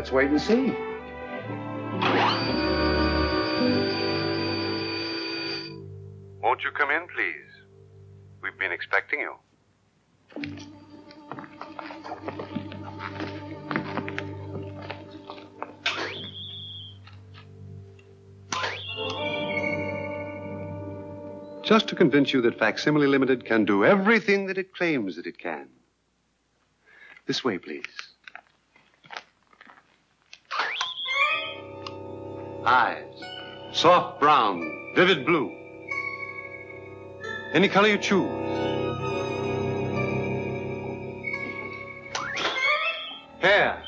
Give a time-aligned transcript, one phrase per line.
[0.00, 0.74] Let's wait and see.
[6.42, 7.52] Won't you come in, please?
[8.42, 9.34] We've been expecting you.
[21.62, 25.38] Just to convince you that Facsimile Limited can do everything that it claims that it
[25.38, 25.68] can.
[27.26, 28.09] This way, please.
[32.64, 33.04] Eyes.
[33.72, 35.50] Soft brown, vivid blue.
[37.54, 38.28] Any color you choose.
[43.40, 43.82] Hair.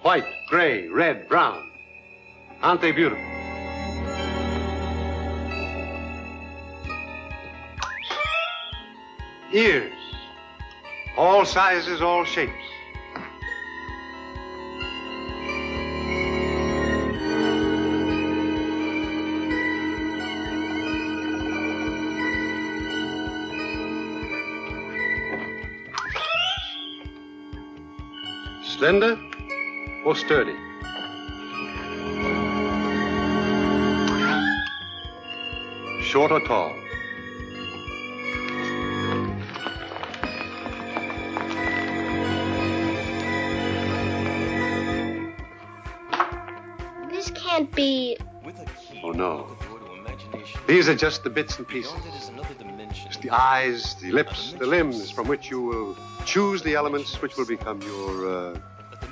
[0.00, 1.70] White, gray, red, brown.
[2.62, 3.22] Aren't they beautiful?
[9.52, 9.92] Ears.
[11.18, 12.52] All sizes, all shapes.
[28.82, 29.16] Slender
[30.04, 30.56] or sturdy?
[36.02, 36.74] Short or tall?
[47.08, 48.16] This can't be.
[49.04, 49.46] Oh, no.
[50.66, 51.92] These are just the bits and pieces.
[53.22, 57.36] Just the eyes, the lips, the limbs from which you will choose the elements which
[57.36, 58.58] will become your, uh,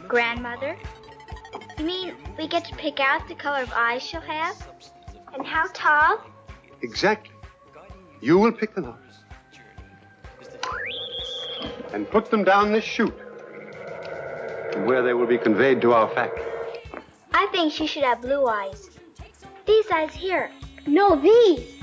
[0.08, 0.76] Grandmother?
[1.78, 4.56] You mean we get to pick out the color of eyes she'll have?
[5.32, 6.20] And how tall?
[6.82, 7.32] Exactly.
[8.20, 9.00] You will pick them up.
[11.92, 13.14] And put them down this chute.
[14.86, 16.46] Where they will be conveyed to our factory.
[17.32, 18.90] I think she should have blue eyes.
[19.66, 20.50] These eyes here.
[20.86, 21.79] No, these.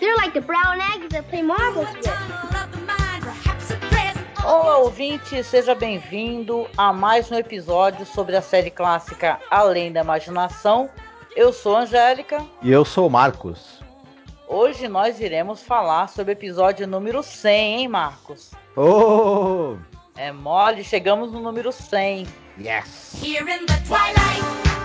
[0.00, 2.06] They're like the brown eggs that play marbles with.
[4.44, 10.90] Olá, ouvinte, seja bem-vindo a mais um episódio sobre a série clássica Além da Imaginação.
[11.34, 12.44] Eu sou a Angélica.
[12.62, 13.80] E eu sou o Marcos.
[14.46, 18.52] Hoje nós iremos falar sobre o episódio número 100, hein, Marcos?
[18.76, 19.76] Oh!
[20.16, 22.26] É mole, chegamos no número 100.
[22.58, 23.18] Yes!
[23.20, 24.75] Here in the twilight.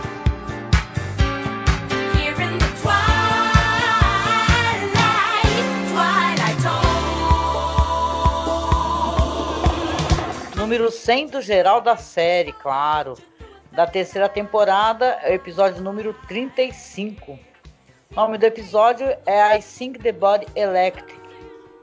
[10.71, 13.17] Número 100 do geral da série, claro.
[13.73, 17.33] Da terceira temporada, é o episódio número 35.
[17.33, 21.13] O nome do episódio é I Think the Body Electric.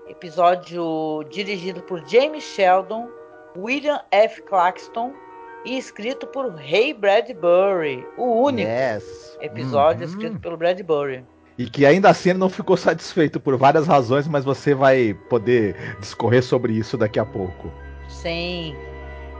[0.09, 3.11] Episódio dirigido por James Sheldon,
[3.59, 4.41] William F.
[4.41, 5.13] Claxton
[5.67, 9.37] e escrito por Ray Bradbury, o único Yes!
[9.43, 10.09] episódio Uhum.
[10.09, 11.27] escrito pelo Bradbury.
[11.59, 15.77] E que ainda assim ele não ficou satisfeito por várias razões, mas você vai poder
[16.01, 17.71] discorrer sobre isso daqui a pouco.
[18.09, 18.75] Sim.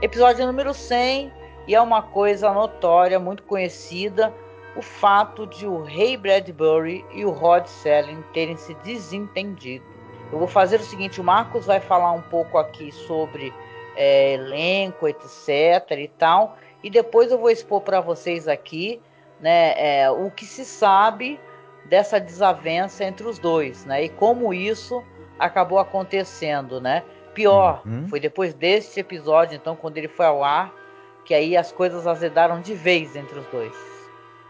[0.01, 1.33] Episódio número 100,
[1.67, 4.31] e é uma coisa notória, muito conhecida,
[4.75, 9.83] o fato de o Ray Bradbury e o Rod Serling terem se desentendido.
[10.31, 13.51] Eu vou fazer o seguinte, o Marcos vai falar um pouco aqui sobre
[13.95, 19.01] é, elenco, etc e tal, e depois eu vou expor para vocês aqui,
[19.41, 21.39] né, é, o que se sabe
[21.85, 25.03] dessa desavença entre os dois, né, e como isso
[25.39, 27.03] acabou acontecendo, né?
[27.39, 28.05] Pior, Uhum.
[28.09, 30.73] foi depois deste episódio, então, quando ele foi ao ar,
[31.23, 33.71] que aí as coisas azedaram de vez entre os dois.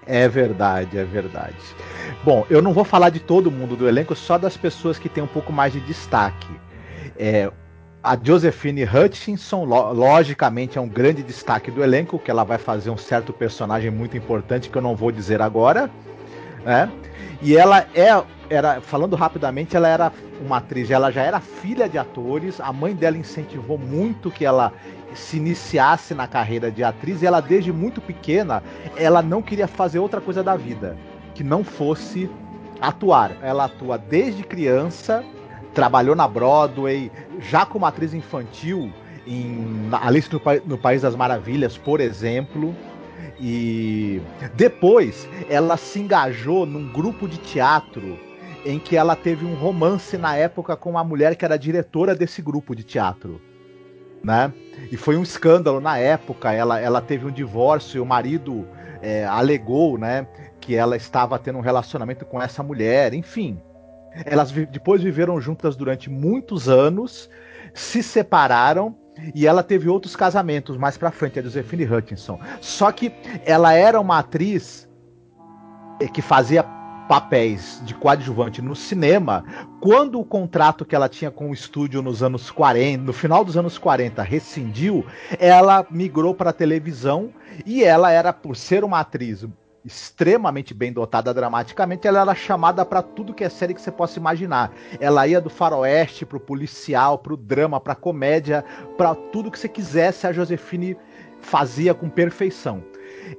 [0.07, 1.55] É verdade, é verdade.
[2.23, 5.23] Bom, eu não vou falar de todo mundo do elenco, só das pessoas que têm
[5.23, 6.47] um pouco mais de destaque.
[7.15, 7.51] É,
[8.03, 12.89] a Josephine Hutchinson, lo- logicamente, é um grande destaque do elenco, que ela vai fazer
[12.89, 15.91] um certo personagem muito importante que eu não vou dizer agora.
[16.63, 16.89] Né?
[17.41, 20.11] E ela é, era, falando rapidamente, ela era
[20.41, 24.73] uma atriz, ela já era filha de atores, a mãe dela incentivou muito que ela
[25.13, 28.61] se iniciasse na carreira de atriz, e ela desde muito pequena,
[28.95, 30.97] ela não queria fazer outra coisa da vida
[31.33, 32.29] que não fosse
[32.81, 33.35] atuar.
[33.41, 35.23] Ela atua desde criança,
[35.73, 38.91] trabalhou na Broadway, já como atriz infantil
[39.25, 42.75] em Alice no, Pa- no País das Maravilhas, por exemplo.
[43.39, 44.21] E
[44.55, 48.19] depois ela se engajou num grupo de teatro
[48.65, 52.41] em que ela teve um romance na época com uma mulher que era diretora desse
[52.41, 53.41] grupo de teatro.
[54.21, 54.51] Né?
[54.91, 56.51] E foi um escândalo na época.
[56.51, 58.67] Ela, ela teve um divórcio e o marido
[59.01, 60.27] é, alegou né,
[60.59, 63.13] que ela estava tendo um relacionamento com essa mulher.
[63.13, 63.61] Enfim,
[64.25, 67.29] elas vi- depois viveram juntas durante muitos anos,
[67.73, 68.93] se separaram
[69.33, 72.39] e ela teve outros casamentos mais pra frente, a Josephine Hutchinson.
[72.61, 73.11] Só que
[73.45, 74.87] ela era uma atriz
[76.13, 76.63] que fazia
[77.09, 79.43] papéis de coadjuvante no cinema,
[79.81, 83.57] quando o contrato que ela tinha com o estúdio nos anos 40, no final dos
[83.57, 85.03] anos 40, rescindiu,
[85.39, 87.33] ela migrou para televisão
[87.65, 89.43] e ela era, por ser uma atriz
[89.89, 94.19] extremamente bem dotada dramaticamente, ela era chamada para tudo que é série que você possa
[94.19, 94.71] imaginar.
[94.99, 98.63] Ela ia do faroeste pro policial, pro drama, pra comédia,
[98.97, 100.95] para tudo que você quisesse, a Josefine
[101.41, 102.83] fazia com perfeição.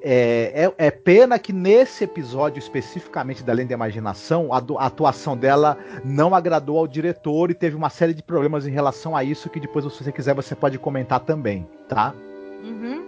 [0.02, 4.86] É, é- é pena que nesse episódio especificamente da Além da Imaginação, a, do- a
[4.86, 9.22] atuação dela não agradou ao diretor e teve uma série de problemas em relação a
[9.24, 12.14] isso que depois, se você quiser, você pode comentar também, tá?
[12.62, 12.99] Uhum.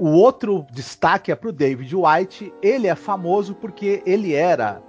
[0.00, 2.54] O outro destaque é pro David White.
[2.62, 4.80] Ele é famoso porque ele era.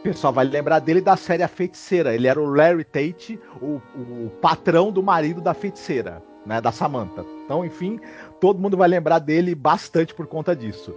[0.00, 2.14] O pessoal vai lembrar dele da série A Feiticeira.
[2.14, 6.60] Ele era o Larry Tate, o, o patrão do marido da feiticeira, né?
[6.60, 7.24] Da Samantha.
[7.46, 7.98] Então, enfim,
[8.38, 10.94] todo mundo vai lembrar dele bastante por conta disso.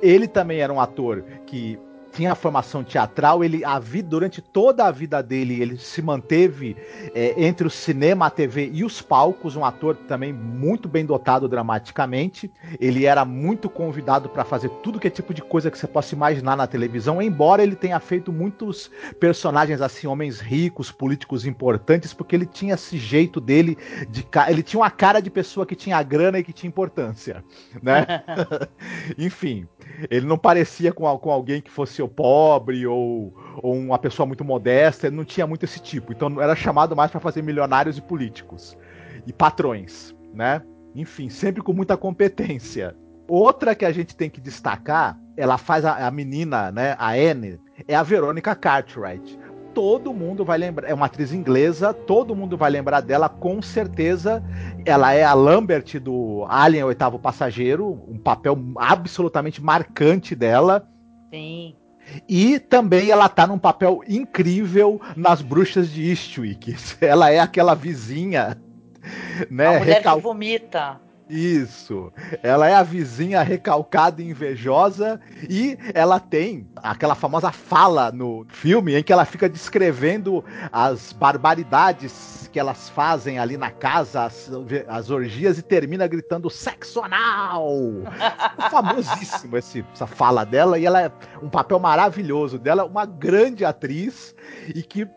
[0.00, 1.76] Ele também era um ator que
[2.14, 6.76] tinha formação teatral, ele a vida, durante toda a vida dele ele se manteve
[7.14, 11.48] é, entre o cinema, a TV e os palcos, um ator também muito bem dotado
[11.48, 12.50] dramaticamente.
[12.80, 16.14] Ele era muito convidado para fazer tudo que é tipo de coisa que você possa
[16.14, 22.36] imaginar na televisão, embora ele tenha feito muitos personagens assim, homens ricos, políticos importantes, porque
[22.36, 23.76] ele tinha esse jeito dele
[24.08, 27.44] de ele tinha uma cara de pessoa que tinha grana e que tinha importância,
[27.82, 28.06] né?
[29.18, 29.66] Enfim,
[30.10, 34.44] ele não parecia com, com alguém que fosse o pobre ou, ou uma pessoa muito
[34.44, 36.12] modesta, ele não tinha muito esse tipo.
[36.12, 38.76] Então era chamado mais para fazer milionários e políticos
[39.26, 40.62] e patrões, né?
[40.94, 42.94] Enfim, sempre com muita competência.
[43.26, 47.58] Outra que a gente tem que destacar, ela faz a, a menina, né, a Anne,
[47.88, 49.38] é a Verônica Cartwright.
[49.74, 54.42] Todo mundo vai lembrar, é uma atriz inglesa, todo mundo vai lembrar dela com certeza.
[54.86, 60.88] Ela é a Lambert do Alien, o oitavo passageiro, um papel absolutamente marcante dela.
[61.32, 61.74] Sim.
[62.28, 66.76] E também ela tá num papel incrível nas Bruxas de Eastwick.
[67.00, 68.58] Ela é aquela vizinha,
[69.50, 69.66] né?
[69.66, 71.00] a mulher recal- que vomita.
[71.28, 72.12] Isso.
[72.42, 75.18] Ela é a vizinha recalcada e invejosa
[75.48, 82.48] e ela tem aquela famosa fala no filme em que ela fica descrevendo as barbaridades
[82.52, 84.50] que elas fazem ali na casa, as,
[84.86, 87.72] as orgias e termina gritando sexo anal.
[88.70, 91.10] Famosíssimo esse- essa fala dela e ela é
[91.42, 94.34] um papel maravilhoso dela, uma grande atriz
[94.74, 95.08] e que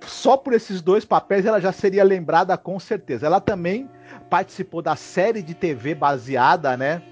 [0.00, 3.24] só por esses dois papéis ela já seria lembrada com certeza.
[3.26, 3.88] Ela também
[4.30, 7.02] participou da série de TV baseada, né?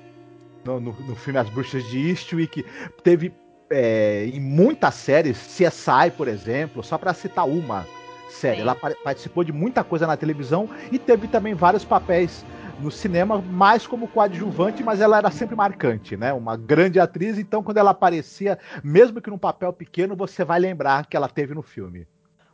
[0.65, 2.65] No, no- no filme As Bruxas de Eastwick.
[3.03, 3.33] Teve
[3.71, 7.87] é, em muitas séries, CSI, por exemplo, só para citar uma
[8.29, 8.57] série.
[8.57, 8.63] Sim.
[8.63, 12.45] Ela pa- participou de muita coisa na televisão e teve também vários papéis
[12.81, 16.33] no cinema, mais como coadjuvante, mas ela era sempre marcante, né?
[16.33, 21.07] Uma grande atriz, então quando ela aparecia, mesmo que num papel pequeno, você vai lembrar
[21.07, 22.07] que ela teve no filme.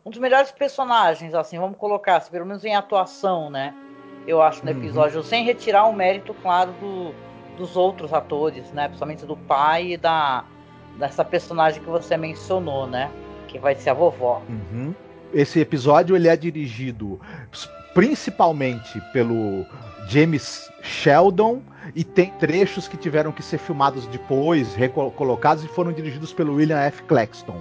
[0.05, 3.75] Um dos melhores personagens, assim, vamos colocar, assim, pelo menos em atuação, né?
[4.29, 4.79] Eu acho, no Uhum.
[4.79, 7.15] episódio, sem retirar o mérito, claro, do-
[7.57, 8.85] dos outros atores, né?
[8.87, 10.45] Principalmente do pai e da,
[10.99, 13.11] dessa personagem que você mencionou, né?
[13.49, 14.43] Que vai ser a vovó.
[14.49, 14.95] Uhum.
[15.33, 17.19] Esse episódio ele é dirigido
[17.95, 19.65] principalmente pelo
[20.09, 21.61] James Sheldon
[21.95, 26.79] e tem trechos que tiveram que ser filmados depois, recolocados e foram dirigidos pelo William
[26.79, 27.03] F.
[27.05, 27.61] Claxton.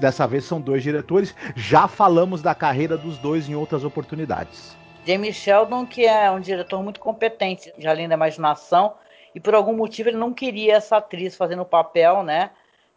[0.00, 1.34] Dessa vez são dois diretores.
[1.54, 4.76] Já falamos da carreira dos dois em outras oportunidades.
[5.08, 8.92] James Sheldon, que é um diretor muito competente, de além da imaginação,
[9.34, 12.50] e por algum motivo ele não queria essa atriz fazendo o papel, né?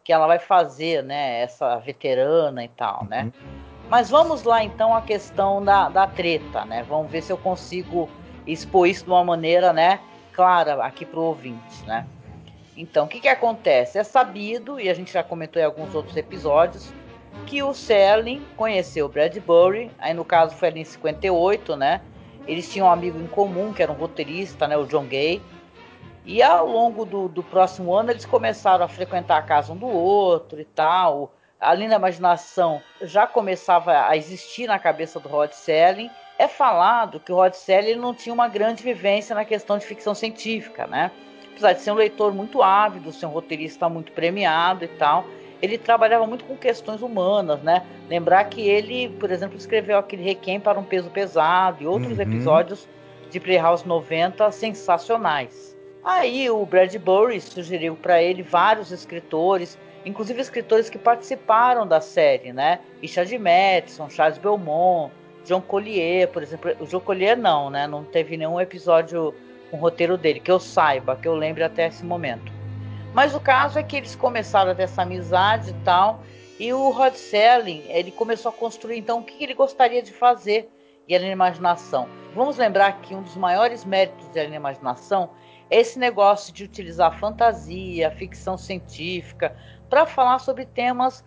[0.03, 1.39] Que ela vai fazer, né?
[1.39, 3.23] Essa veterana e tal, né?
[3.23, 3.31] Uhum.
[3.89, 6.83] Mas vamos lá então à questão da, da treta, né?
[6.83, 8.09] Vamos ver se eu consigo
[8.45, 10.01] expor isso de uma maneira, né?
[10.33, 12.05] Clara aqui para o ouvinte, né?
[12.75, 13.97] Então, o que que acontece?
[13.97, 16.91] É sabido, e a gente já comentou em alguns outros episódios,
[17.45, 22.01] que o Serling conheceu o Bradbury, aí no caso foi ali em 58, né?
[22.47, 24.77] Eles tinham um amigo em comum, que era um roteirista, né?
[24.77, 25.41] O John Gay.
[26.25, 29.87] E ao longo do, do próximo ano eles começaram a frequentar a casa um do
[29.87, 31.33] outro e tal.
[31.59, 36.09] ali na imaginação já começava a existir na cabeça do Rod Serling.
[36.37, 40.13] É falado que o Rod Serling não tinha uma grande vivência na questão de ficção
[40.13, 41.11] científica, né?
[41.51, 45.25] Apesar de ser um leitor muito ávido, ser um roteirista muito premiado e tal,
[45.61, 47.83] ele trabalhava muito com questões humanas, né?
[48.09, 52.23] Lembrar que ele, por exemplo, escreveu aquele Requiem para um peso pesado e outros Uhum.
[52.23, 52.87] episódios
[53.29, 55.77] de Playhouse 90 sensacionais.
[56.03, 62.79] Aí o Bradbury sugeriu para ele vários escritores, inclusive escritores que participaram da série, né?
[63.01, 65.13] Richard Madison, Charles Belmont,
[65.45, 66.71] John Collier, por exemplo.
[66.79, 67.85] O John Collier não, né?
[67.87, 69.33] Não teve nenhum episódio
[69.69, 72.51] com roteiro dele, que eu saiba, que eu lembre até esse momento.
[73.13, 76.23] Mas o caso é que eles começaram a essa amizade e tal,
[76.59, 80.69] e o Rod Serling, ele começou a construir então o que ele gostaria de fazer
[81.07, 82.07] e da Imaginação.
[82.33, 85.31] Vamos lembrar que um dos maiores méritos da Imaginação
[85.69, 89.55] é esse negócio de utilizar fantasia, ficção científica,
[89.89, 91.23] para falar sobre temas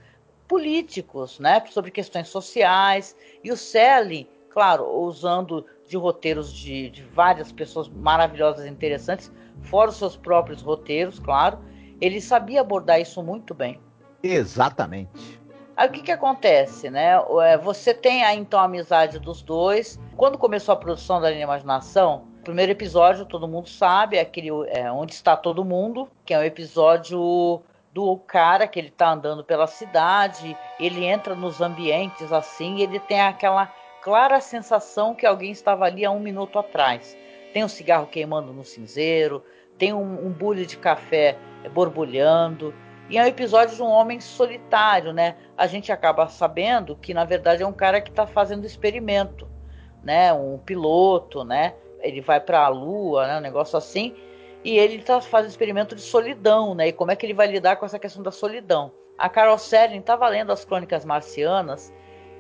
[0.49, 1.63] políticos, né?
[1.69, 3.15] sobre questões sociais.
[3.43, 9.31] E o Serling, claro, usando de roteiros de, de várias pessoas maravilhosas e interessantes,
[9.63, 11.59] fora os seus próprios roteiros, claro,
[12.05, 13.81] ele sabia abordar isso muito bem.
[14.23, 15.41] Exatamente.
[15.77, 17.15] Aí o que que acontece, né?
[17.43, 19.99] É, Você tem aí então a amizade dos dois.
[20.17, 24.51] Quando começou a produção da Linha Imaginação, o primeiro episódio, todo mundo sabe, é aquele
[24.69, 29.43] é, Onde Está Todo Mundo, que é um episódio do cara que ele tá andando
[29.43, 35.53] pela cidade, ele entra nos ambientes assim, e ele tem aquela clara sensação que alguém
[35.53, 37.17] estava ali há um minuto atrás.
[37.53, 39.43] Tem um cigarro queimando no cinzeiro,
[39.79, 41.37] tem um, um bule de café
[41.73, 42.75] borbulhando,
[43.09, 45.37] e é um episódio de um homem solitário, né?
[45.57, 49.47] A gente acaba sabendo que na verdade é um cara que está fazendo experimento,
[50.03, 50.33] né?
[50.33, 51.75] Um piloto, né?
[52.01, 53.39] Ele vai para a Lua, né?
[53.39, 54.15] Um negócio assim,
[54.65, 56.89] e ele está fazendo experimento de solidão, né?
[56.89, 58.91] E como é que ele vai lidar com essa questão da solidão?
[59.19, 61.93] A Carol Serling estava lendo as Crônicas Marcianas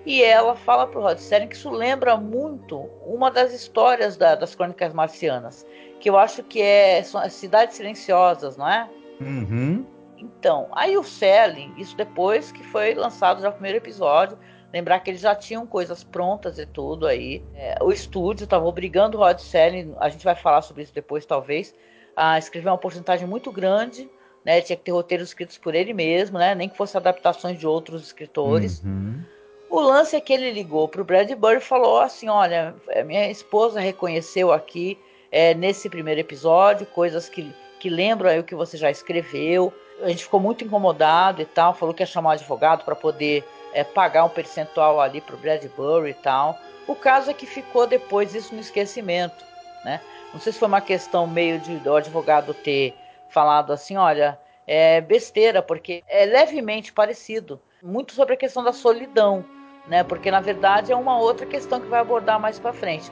[0.07, 4.35] e ela fala para o Rod Serling que isso lembra muito uma das histórias da-
[4.35, 5.67] das Crônicas Marcianas,
[6.05, 8.87] que eu acho que é Cidades Silenciosas, não é?
[9.23, 9.87] Uhum.
[10.19, 14.39] Então, aí o Selling, isso depois que foi lançado já o primeiro episódio,
[14.71, 17.43] lembrar que eles já tinham coisas prontas e tudo aí.
[17.55, 21.25] É, o estúdio estava obrigando o Rod Selling, a gente vai falar sobre isso depois
[21.25, 21.75] talvez,
[22.15, 24.07] a escrever uma porcentagem muito grande,
[24.45, 24.61] né?
[24.61, 26.55] Tinha que ter roteiros escritos por ele mesmo, né?
[26.55, 28.83] Nem que fossem adaptações de outros escritores.
[28.85, 29.23] Uhum.
[29.71, 33.31] O lance é que ele ligou para o Bradbury e falou assim: olha, é, minha
[33.31, 34.99] esposa reconheceu aqui
[35.35, 39.75] é, nesse primeiro episódio coisas que, que lembram aí o que você já escreveu.
[40.01, 43.43] A gente ficou muito incomodado e tal, falou que ia chamar um advogado para poder
[43.73, 46.57] é, pagar um percentual ali para o Bradbury e tal.
[46.87, 49.45] O caso é que ficou depois isso no esquecimento,
[49.85, 50.01] né?
[50.33, 52.95] Não sei se foi uma questão meio de do advogado ter
[53.29, 54.39] falado assim, olha,
[54.69, 59.45] é besteira, porque é levemente parecido, muito sobre a questão da solidão,
[59.89, 60.05] né?
[60.05, 63.11] Porque na verdade é uma outra questão que vai abordar mais para frente.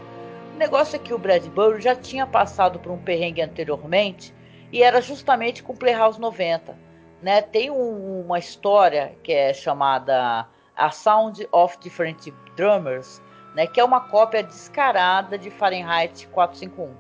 [0.55, 4.35] O negócio é que o Bradbury já tinha passado por um perrengue anteriormente
[4.71, 6.77] e era justamente com Playhouse 90,
[7.23, 7.41] né?
[7.43, 13.21] Tem um- uma história que é chamada A Sound of Different Drummers,
[13.55, 13.67] né?
[13.67, 16.95] Que é uma cópia descarada de Fahrenheit 451,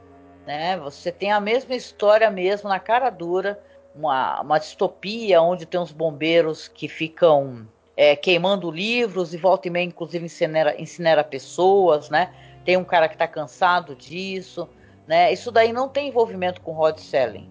[0.47, 0.78] né?
[0.78, 3.62] Você tem a mesma história mesmo na cara dura,
[3.94, 9.71] uma, uma distopia onde tem uns bombeiros que ficam é, queimando livros e volta e
[9.71, 12.32] meia, inclusive, incinera, incinera pessoas, né?
[12.64, 14.69] Tem um cara que está cansado disso,
[15.07, 15.33] né?
[15.33, 17.49] Isso daí não tem envolvimento com Rod Selling,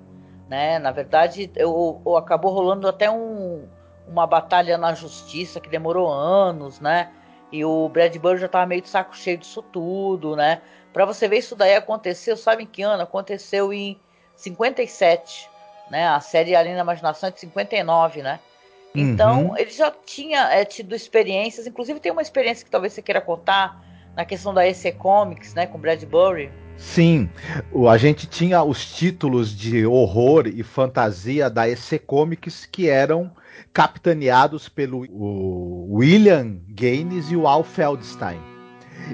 [0.48, 0.80] né?
[0.80, 3.68] Na verdade, eu, eu- acabou rolando até um,
[4.08, 7.10] uma batalha na justiça que demorou anos, né?
[7.52, 10.62] E o Bradbury já estava meio de saco cheio disso tudo, né?
[10.94, 13.04] Para você ver isso daí aconteceu, sabe em que ano?
[13.04, 14.00] Aconteceu em
[14.36, 15.50] 57,
[15.90, 16.08] né?
[16.08, 18.40] A série Além da Imaginação é de 59, né?
[18.96, 19.58] Então, Uhum.
[19.58, 23.82] ele já tinha é, tido experiências, inclusive tem uma experiência que talvez você queira contar
[24.16, 26.52] na questão da EC Comics, né, com Bradbury.
[26.78, 27.30] Sim,
[27.90, 33.32] a gente tinha os títulos de horror e fantasia da EC Comics que eram
[33.72, 35.06] capitaneados pelo
[35.94, 38.40] William Gaines e o Al Feldstein.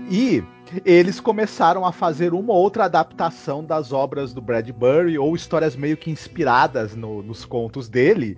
[0.09, 0.43] E
[0.85, 5.97] eles começaram a fazer uma ou outra adaptação das obras do Bradbury ou histórias meio
[5.97, 8.37] que inspiradas no- nos contos dele,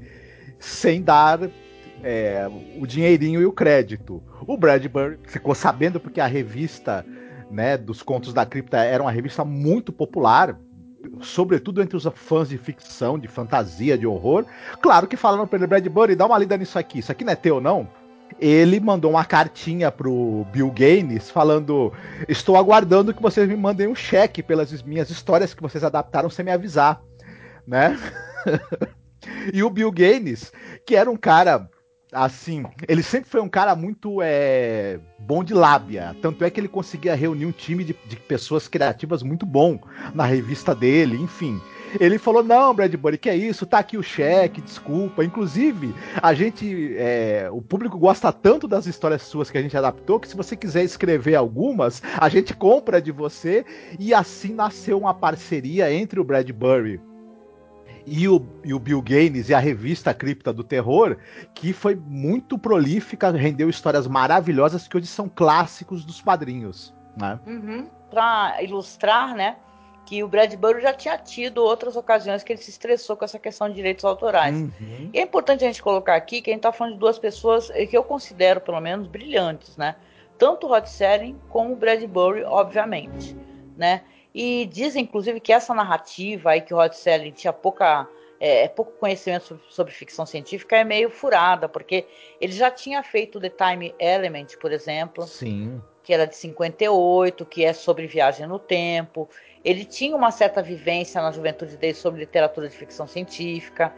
[0.59, 1.39] sem dar
[2.03, 4.21] é, o dinheirinho e o crédito.
[4.45, 7.05] O Bradbury ficou sabendo porque a revista
[7.49, 10.57] né, dos Contos da Cripta era uma revista muito popular,
[11.21, 14.45] sobretudo entre os fãs de ficção, de fantasia, de horror.
[14.81, 17.35] Claro que falaram para ele, Bradbury, dá uma lida nisso aqui, isso aqui não é
[17.35, 17.87] teu não?
[18.39, 21.91] Ele mandou uma cartinha pro Bill Gaines falando:
[22.27, 26.45] Estou aguardando que vocês me mandem um cheque pelas minhas histórias que vocês adaptaram sem
[26.45, 27.01] me avisar,
[27.65, 27.97] né?
[29.51, 30.53] e o Bill Gaines,
[30.85, 31.67] que era um cara
[32.11, 36.15] Assim, ele sempre foi um cara muito é, bom de lábia.
[36.21, 39.79] Tanto é que ele conseguia reunir um time de, de pessoas criativas muito bom
[40.13, 41.61] na revista dele, enfim.
[41.99, 43.65] Ele falou: Não, Bradbury, que é isso?
[43.65, 45.23] Tá aqui o cheque, desculpa.
[45.23, 46.95] Inclusive, a gente.
[46.97, 50.55] é, o público gosta tanto das histórias suas que a gente adaptou que se você
[50.55, 53.65] quiser escrever algumas, a gente compra de você.
[53.99, 56.99] E assim nasceu uma parceria entre o Bradbury
[58.09, 61.17] e o, e o Bill Gaines e a revista Cripta do Terror,
[61.53, 66.93] que foi muito prolífica, rendeu histórias maravilhosas que hoje são clássicos dos quadrinhos.
[67.15, 67.39] Né?
[67.45, 67.87] Uhum.
[68.09, 69.57] Para ilustrar, né,
[70.05, 73.69] que o Bradbury já tinha tido outras ocasiões que ele se estressou com essa questão
[73.69, 74.57] de direitos autorais.
[74.57, 75.11] Uhum.
[75.13, 77.69] E é importante a gente colocar aqui que a gente está falando de duas pessoas
[77.69, 79.95] eh, que eu considero, pelo menos, brilhantes, né?
[80.37, 83.37] Tanto o Rod Serling como o Bradbury, obviamente,
[83.77, 84.01] né?
[84.33, 88.07] E dizem, inclusive, que essa narrativa aí que o Rod Serling tinha pouca,
[88.39, 92.05] é, pouco conhecimento sobre, sobre ficção científica é meio furada, porque
[92.39, 95.81] ele já tinha feito The Time Element, por exemplo, Sim.
[96.03, 99.27] que era de 58, que é sobre viagem no tempo.
[99.65, 103.93] Ele tinha uma certa vivência na juventude dele sobre literatura de ficção científica.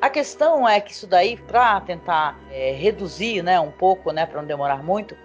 [0.00, 4.40] A questão é que isso daí, para tentar é, reduzir né, um pouco, né, para
[4.40, 5.16] não demorar muito,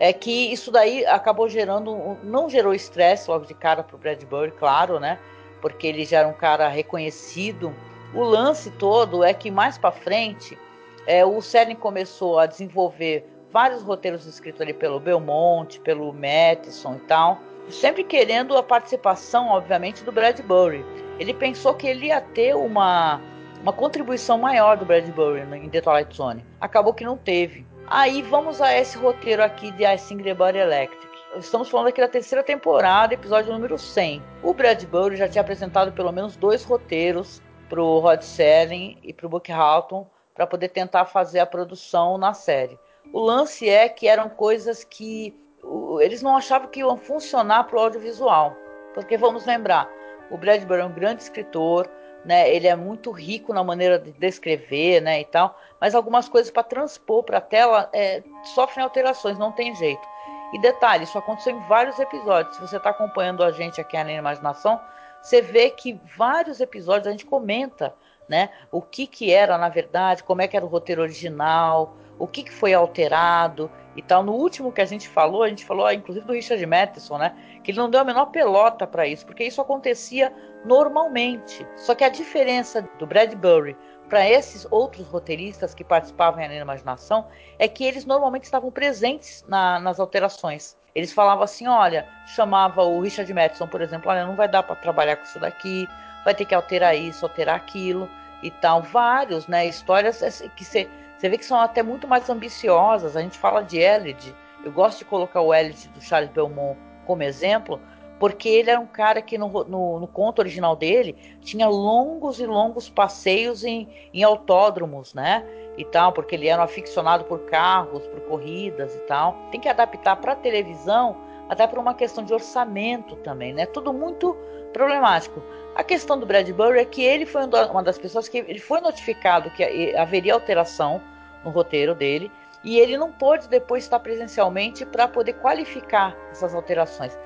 [0.00, 4.50] é que isso daí acabou gerando, não gerou estresse logo de cara para o Bradbury,
[4.52, 5.18] claro, né,
[5.60, 7.74] porque ele já era um cara reconhecido.
[8.12, 10.58] O lance todo é que mais para frente,
[11.06, 17.00] é, o Serling começou a desenvolver vários roteiros escritos ali pelo Belmonte, pelo Matheson e
[17.06, 17.38] tal,
[17.70, 20.84] sempre querendo a participação, obviamente, do Bradbury.
[21.18, 23.20] Ele pensou que ele ia ter uma,
[23.62, 26.44] uma contribuição maior do Bradbury no- em The Twilight Zone.
[26.60, 27.64] Acabou que não teve.
[27.96, 31.16] Aí vamos a esse roteiro aqui de I Sing the Body Electric.
[31.36, 34.20] Estamos falando aqui da terceira temporada, episódio número 100.
[34.42, 39.52] O Bradbury já tinha apresentado pelo menos dois roteiros pro Rod Serling e pro Buck
[39.52, 42.76] Halton para poder tentar fazer a produção na série.
[43.12, 47.76] O lance é que eram coisas que o- eles não achavam que iam funcionar para
[47.78, 48.56] o audiovisual.
[48.92, 49.88] Porque vamos lembrar,
[50.32, 51.88] o Bradbury é um grande escritor,
[52.24, 52.48] né?
[52.52, 55.58] Ele é muito rico na maneira de descrever, né, e tal.
[55.80, 58.22] Mas algumas coisas para transpor para a tela é,
[58.54, 60.06] sofrem alterações, não tem jeito.
[60.52, 62.54] E detalhe, isso aconteceu em vários episódios.
[62.54, 64.80] Se você está acompanhando a gente aqui na Imaginação,
[65.20, 67.94] você vê que vários episódios a gente comenta,
[68.28, 68.50] né?
[68.70, 72.42] O que que era na verdade, como é que era o roteiro original, o que
[72.42, 74.22] que foi alterado e tal.
[74.22, 77.34] No último que a gente falou, a gente falou, ah, inclusive do Richard Matheson, né?
[77.62, 80.32] Que ele não deu a menor pelota para isso, porque isso acontecia
[80.64, 81.66] normalmente.
[81.76, 83.76] Só que a diferença do Bradbury
[84.08, 87.26] para esses outros roteiristas que participavam em A Imaginação
[87.58, 90.76] é que eles normalmente estavam presentes na- nas alterações.
[90.94, 94.76] Eles falavam assim, olha, chamava o Richard Matheson, por exemplo, olha, não vai dar para
[94.76, 95.88] trabalhar com isso daqui,
[96.24, 98.08] vai ter que alterar isso, alterar aquilo
[98.42, 98.82] e tal.
[98.82, 100.88] Vários, né, histórias assim, que você
[101.24, 103.16] você vê que são até muito mais ambiciosas.
[103.16, 104.34] A gente fala de Elid.
[104.62, 107.80] Eu gosto de colocar o Elid do Charles Belmont como exemplo,
[108.20, 112.46] porque ele era um cara que no, no- no conto original dele tinha longos e
[112.46, 115.42] longos passeios em, em autódromos, né?
[115.78, 119.34] E tal, porque ele era um aficionado por carros, por corridas e tal.
[119.50, 121.16] Tem que adaptar para televisão,
[121.48, 123.64] até por uma questão de orçamento também, né?
[123.64, 124.36] Tudo muito
[124.74, 125.42] problemático.
[125.74, 128.82] A questão do Bradbury é que ele foi um uma das pessoas que ele foi
[128.82, 131.00] notificado que ha- haveria alteração
[131.44, 132.30] no roteiro dele
[132.64, 137.16] e ele não pôde depois estar presencialmente para poder qualificar essas alterações.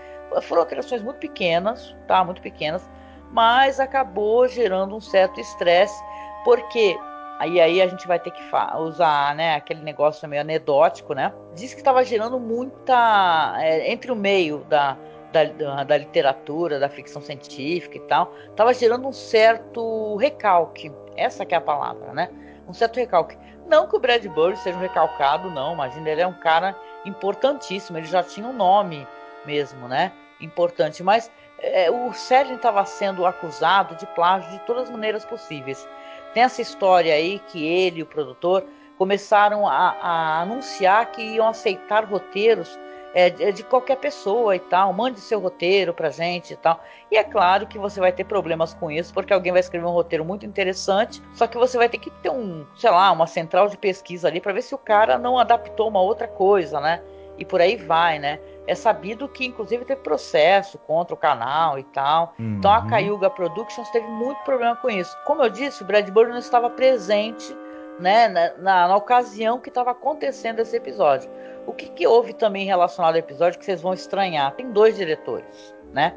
[0.42, 2.22] Foram alterações muito pequenas, tá?
[2.24, 2.88] Muito pequenas,
[3.30, 5.98] mas acabou gerando um certo estresse,
[6.44, 6.98] porque
[7.38, 8.42] aí, aí a gente vai ter que
[8.78, 11.32] usar né, aquele negócio meio anedótico, né?
[11.54, 13.54] Diz que estava gerando muita.
[13.60, 14.98] é, entre o meio da,
[15.32, 20.92] da, da, da literatura, da ficção científica e tal, estava gerando um certo recalque.
[21.16, 22.28] Essa que é a palavra, né?
[22.68, 23.36] Um certo recalque.
[23.66, 25.72] Não que o Bradbury seja um recalcado, não.
[25.72, 27.98] Imagina, ele é um cara importantíssimo.
[27.98, 29.06] Ele já tinha um nome
[29.44, 30.12] mesmo, né?
[30.40, 31.02] Importante.
[31.02, 35.88] Mas é, o Serling estava sendo acusado de plágio de todas as maneiras possíveis.
[36.34, 38.64] Tem essa história aí que ele e o produtor
[38.96, 42.78] começaram a, a anunciar que iam aceitar roteiros
[43.14, 44.92] é, de, de qualquer pessoa e tal.
[44.92, 46.80] Mande seu roteiro pra gente e tal.
[47.10, 49.90] E é claro que você vai ter problemas com isso, porque alguém vai escrever um
[49.90, 53.68] roteiro muito interessante, só que você vai ter que ter um, sei lá, uma central
[53.68, 57.00] de pesquisa ali para ver se o cara não adaptou uma outra coisa, né?
[57.38, 58.40] E por aí vai, né?
[58.66, 62.34] É sabido que, inclusive, teve processo contra o canal e tal.
[62.58, 62.88] Então a Uhum.
[62.88, 65.16] Cayuga Productions teve muito problema com isso.
[65.24, 67.56] Como eu disse, o Bradbury não estava presente
[67.98, 71.30] né, na, na- na ocasião que estava acontecendo esse episódio.
[71.68, 74.54] O que, que houve também relacionado ao episódio que vocês vão estranhar?
[74.54, 76.16] Tem dois diretores, né?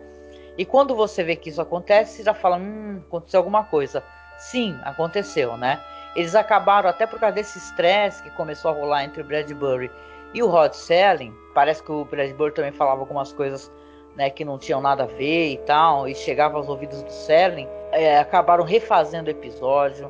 [0.58, 4.02] E quando você vê que isso acontece, você já fala, hum, aconteceu alguma coisa.
[4.38, 5.78] Sim, aconteceu, né?
[6.16, 9.92] Eles acabaram, até por causa desse estresse que começou a rolar entre o Bradbury
[10.34, 13.70] e o Rod Selling, parece que o Bradbury também falava algumas coisas
[14.16, 17.68] né, que não tinham nada a ver e tal, e chegava aos ouvidos do Selling,
[17.92, 20.10] é, acabaram refazendo o episódio,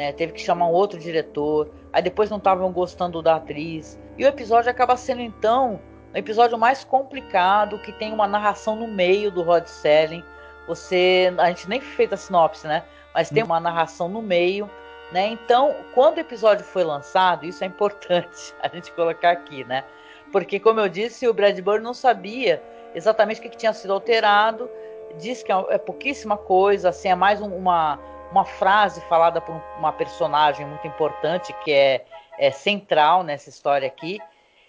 [0.00, 4.24] né, teve que chamar um outro diretor, aí depois não estavam gostando da atriz, e
[4.24, 5.78] o episódio acaba sendo então
[6.14, 10.24] um episódio mais complicado, que tem uma narração no meio do Rod Selling,
[10.66, 12.82] você, a gente nem fez a sinopse, né,
[13.14, 14.70] mas tem uma narração no meio,
[15.12, 19.84] né, então quando o episódio foi lançado, isso é importante a gente colocar aqui, né,
[20.32, 22.62] porque como eu disse, o Bradbury não sabia
[22.94, 24.70] exatamente o que, que tinha sido alterado.
[25.18, 27.98] Diz que é, é pouquíssima coisa, assim, é mais um, uma,
[28.30, 32.04] uma frase falada por uma personagem muito importante que é,
[32.38, 34.20] é central nessa história aqui.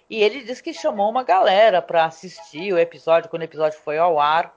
[0.09, 3.97] E ele diz que chamou uma galera para assistir o episódio quando o episódio foi
[3.97, 4.53] ao ar.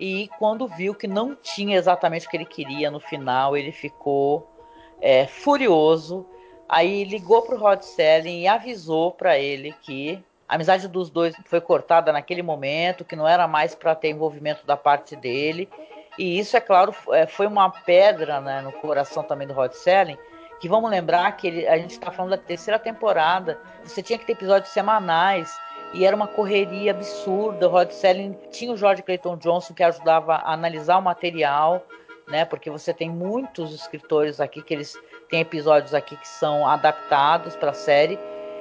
[0.00, 4.48] E quando viu que não tinha exatamente o que ele queria no final, ele ficou
[5.00, 6.24] é, furioso.
[6.68, 11.34] Aí ligou para o Rod Selling e avisou para ele que a amizade dos dois
[11.44, 15.68] foi cortada naquele momento, que não era mais para ter envolvimento da parte dele.
[16.18, 20.18] E isso, é claro, é, foi uma pedra né, no coração também do Rod Selling,
[20.60, 24.26] que vamos lembrar que ele, a gente está falando da terceira temporada, você tinha que
[24.26, 25.56] ter episódios semanais,
[25.94, 27.68] e era uma correria absurda.
[27.68, 31.82] O Rod Selling tinha o George Clayton Johnson que ajudava a analisar o material,
[32.26, 32.44] né?
[32.44, 34.96] Porque você tem muitos escritores aqui que eles
[35.30, 38.18] têm episódios aqui que são adaptados para a série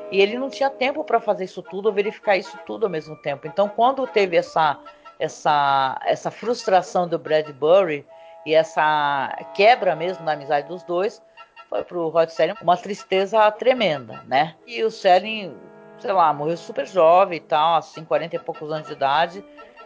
[0.10, 3.16] e ele não tinha tempo para fazer isso tudo, ou verificar isso tudo ao mesmo
[3.18, 3.46] tempo.
[3.46, 4.80] Então, quando teve essa
[5.20, 8.06] essa essa frustração do Bradbury
[8.46, 11.22] e essa quebra mesmo da amizade dos dois,
[11.70, 14.56] foi pro Rod Serling uma tristeza tremenda, né?
[14.66, 15.56] E o Serling,
[16.00, 19.44] sei lá, morreu super jovem e tal, assim, 40 e poucos anos de idade.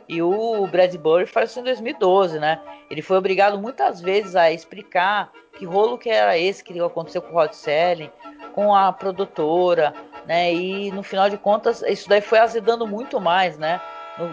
[0.07, 2.61] E o Bradbury faleceu em 2012, né?
[2.89, 7.29] Ele foi obrigado muitas vezes a explicar que rolo que era esse que aconteceu com
[7.29, 8.11] o Rod Serling,
[8.53, 9.93] com a produtora,
[10.27, 10.53] né?
[10.53, 13.81] E no final de contas, isso daí foi azedando muito mais, né?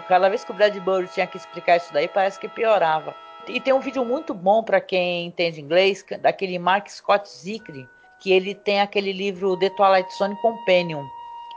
[0.07, 3.17] Cada vez que o Bradbury tinha que explicar isso daí, parece que piorava.
[3.47, 7.88] E tem um vídeo muito bom para quem entende inglês, daquele Mark Scott Zicri,
[8.19, 11.07] que ele tem aquele livro The Twilight Zone Companion.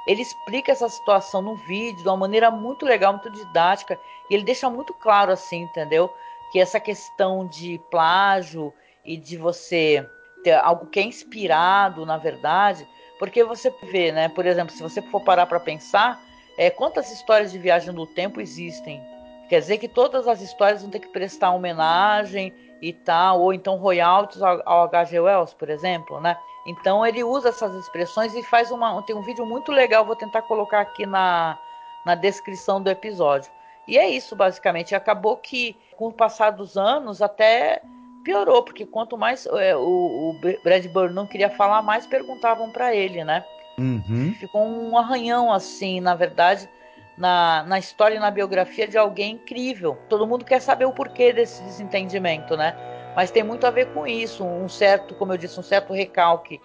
[0.05, 4.43] Ele explica essa situação no vídeo de uma maneira muito legal, muito didática, e ele
[4.43, 6.13] deixa muito claro assim, entendeu?
[6.49, 10.09] Que essa questão de plágio e de você
[10.43, 12.87] ter algo que é inspirado, na verdade,
[13.19, 14.29] porque você vê, né?
[14.29, 16.19] Por exemplo, se você for parar para pensar,
[16.61, 19.01] é, quantas histórias de viagem no tempo existem?
[19.49, 23.77] Quer dizer que todas as histórias vão ter que prestar homenagem e tal, ou então
[23.77, 25.19] royalties ao, ao H.G.
[25.21, 26.37] Wells, por exemplo, né?
[26.67, 29.01] Então ele usa essas expressões e faz uma.
[29.01, 31.57] Tem um vídeo muito legal, vou tentar colocar aqui na,
[32.05, 33.51] na descrição do episódio.
[33.87, 34.93] E é isso, basicamente.
[34.93, 37.81] Acabou que, com o passar dos anos, até
[38.23, 39.81] piorou, porque quanto mais é, o,
[40.29, 43.43] o Bradbury não queria falar, mais perguntavam para ele, né?
[43.81, 44.33] Uhum.
[44.39, 46.69] Ficou um arranhão, assim, na verdade,
[47.17, 49.97] na, na história e na biografia de alguém incrível.
[50.07, 52.75] Todo mundo quer saber o porquê desse desentendimento, né?
[53.15, 56.61] Mas tem muito a ver com isso, um certo, como eu disse, um certo recalque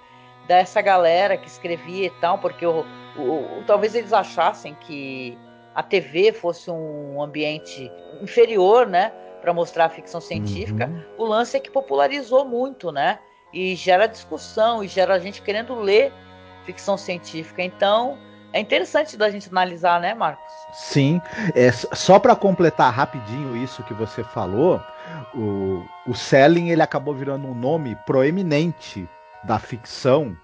[0.46, 2.84] dessa galera que escrevia e tal, porque o,
[3.16, 5.36] o, o talvez eles achassem que
[5.74, 7.90] a TV fosse um ambiente
[8.22, 9.12] inferior, né?
[9.46, 10.88] para mostrar a ficção científica.
[10.88, 11.02] Uhum.
[11.18, 13.20] O lance é que popularizou muito, né?
[13.52, 16.12] E gera discussão e gera a gente querendo ler
[16.66, 17.62] ficção científica.
[17.62, 18.18] Então,
[18.52, 20.52] é interessante da gente analisar, né, Marcos?
[20.72, 21.20] Sim,
[21.54, 24.80] é, só para completar rapidinho isso que você falou,
[25.34, 29.08] o, o Selling ele acabou virando um nome proeminente
[29.44, 30.36] da ficção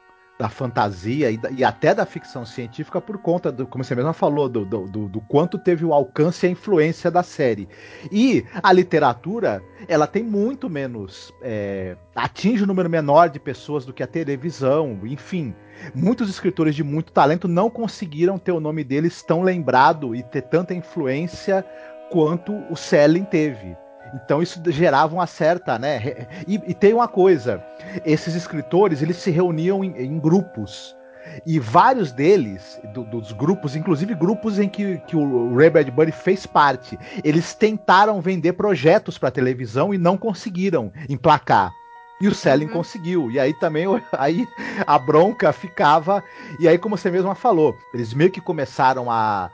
[0.42, 4.12] da fantasia e, da, e, até da ficção científica por conta do, como você mesma
[4.12, 7.68] falou, do, do, do, quanto teve o alcance e a influência da série.
[8.10, 11.32] E a literatura, ela tem muito menos.
[11.40, 15.54] É, atinge um número menor de pessoas do que a televisão, enfim.
[15.94, 20.42] Muitos escritores de muito talento não conseguiram ter o nome deles tão lembrado e ter
[20.42, 21.64] tanta influência
[22.10, 23.76] quanto o Selling teve.
[24.14, 26.26] Então isso gerava uma certa, né?
[26.46, 27.62] E, e tem uma coisa:
[28.04, 30.96] esses escritores eles se reuniam em, em grupos.
[31.46, 36.46] E vários deles, do, dos grupos, inclusive grupos em que, que o Ray Bradbury fez
[36.46, 41.72] parte, eles tentaram vender projetos para televisão e não conseguiram emplacar.
[42.20, 42.72] E o Selling uhum.
[42.72, 43.30] conseguiu.
[43.32, 44.46] E aí também aí
[44.86, 46.22] a bronca ficava.
[46.60, 49.50] E aí, como você mesma falou, eles meio que começaram a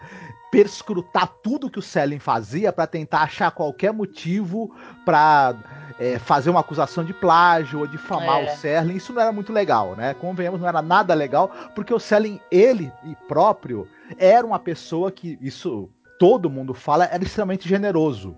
[0.50, 5.54] perscrutar tudo que o Selling fazia para tentar achar qualquer motivo para
[5.98, 8.44] é, fazer uma acusação de plágio ou difamar é.
[8.44, 8.96] o Selling.
[8.96, 10.14] Isso não era muito legal, né?
[10.14, 12.92] Convenhamos, não era nada legal, porque o Selling, ele
[13.26, 18.36] próprio, era uma pessoa que, isso todo mundo fala, era extremamente generoso.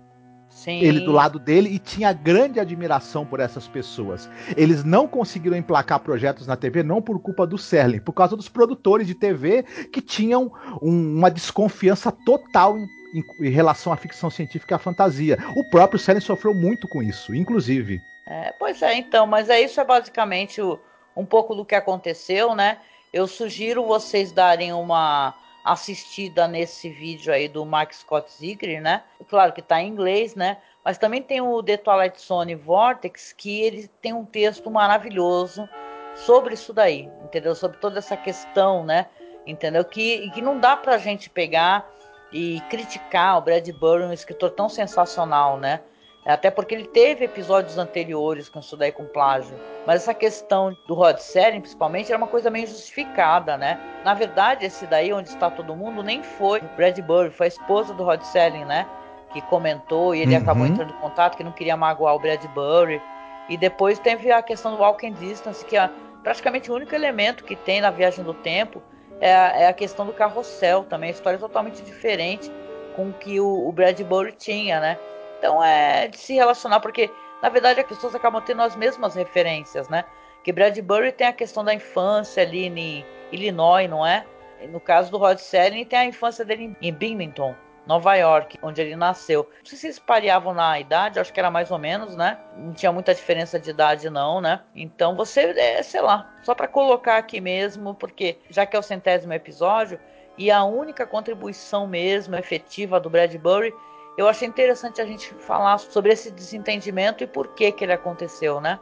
[0.63, 0.79] Sim.
[0.79, 4.29] ele do lado dele e tinha grande admiração por essas pessoas.
[4.55, 8.47] Eles não conseguiram emplacar projetos na TV não por culpa do Serling, por causa dos
[8.47, 14.29] produtores de TV que tinham um- uma desconfiança total em, em- em relação à ficção
[14.29, 15.39] científica e à fantasia.
[15.55, 17.99] O próprio Serling sofreu muito com isso, inclusive.
[18.27, 20.79] É, pois é, então, mas é isso é basicamente o-
[21.17, 22.77] um pouco do que aconteceu, né?
[23.11, 29.03] Eu sugiro vocês darem uma assistida nesse vídeo aí do Mark Scott Zigri, né?
[29.29, 30.57] Claro que tá em inglês, né?
[30.83, 35.69] Mas também tem o The Twilight Zone Vortex, que ele tem um texto maravilhoso
[36.15, 37.53] sobre isso daí, entendeu?
[37.53, 39.07] Sobre toda essa questão, né?
[39.45, 39.85] Entendeu?
[39.85, 41.87] Que, que não dá pra gente pegar
[42.31, 45.81] e criticar o Bradbury, um escritor tão sensacional, né?
[46.25, 49.55] Até porque ele teve episódios anteriores com isso daí com plágio.
[49.87, 53.79] Mas essa questão do Rod Serling, principalmente, era uma coisa meio justificada, né?
[54.05, 57.93] Na verdade, esse daí, onde está todo mundo, nem foi o Bradbury, foi a esposa
[57.93, 58.85] do Rod Serling, né?
[59.33, 60.41] Que comentou e ele Uhum.
[60.41, 63.01] acabou entrando em contato, que não queria magoar o Bradbury.
[63.49, 65.89] E depois teve a questão do Walking Distance, que é
[66.21, 68.81] praticamente o único elemento que tem na viagem do tempo
[69.19, 71.09] é a, é questão do carrossel também.
[71.09, 72.51] A história é totalmente diferente
[72.95, 74.97] com o que o, o Bradbury tinha, né?
[75.41, 77.09] Então é de se relacionar, porque
[77.41, 80.05] na verdade as pessoas acabam tendo as mesmas referências, né?
[80.43, 84.23] Que Bradbury tem a questão da infância ali em Illinois, não é?
[84.69, 87.55] No caso do Rod Serling tem a infância dele em Binghamton,
[87.87, 89.49] Nova York, onde ele nasceu.
[89.57, 92.37] Não sei se eles pareavam na idade, acho que era mais ou menos, né?
[92.55, 94.61] Não tinha muita diferença de idade não, né?
[94.75, 98.83] Então você, é, sei lá, só para colocar aqui mesmo, porque já que é o
[98.83, 99.99] centésimo episódio
[100.37, 103.73] e a única contribuição mesmo efetiva do Bradbury
[104.21, 108.61] eu achei interessante a gente falar sobre esse desentendimento e por que que ele aconteceu,
[108.61, 108.79] né?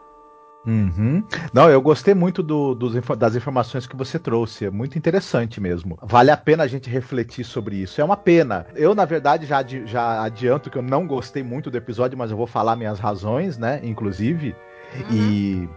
[0.65, 1.23] Uhum.
[1.54, 4.65] Não, eu gostei muito do- dos das informações que você trouxe.
[4.65, 5.97] É muito interessante mesmo.
[6.04, 8.02] Vale a pena a gente refletir sobre isso.
[8.02, 8.67] É uma pena.
[8.75, 12.38] Eu, na verdade, já, já adianto que eu não gostei muito do episódio, mas eu
[12.38, 13.80] vou falar minhas razões, né?
[13.84, 14.54] Inclusive.
[15.10, 15.67] E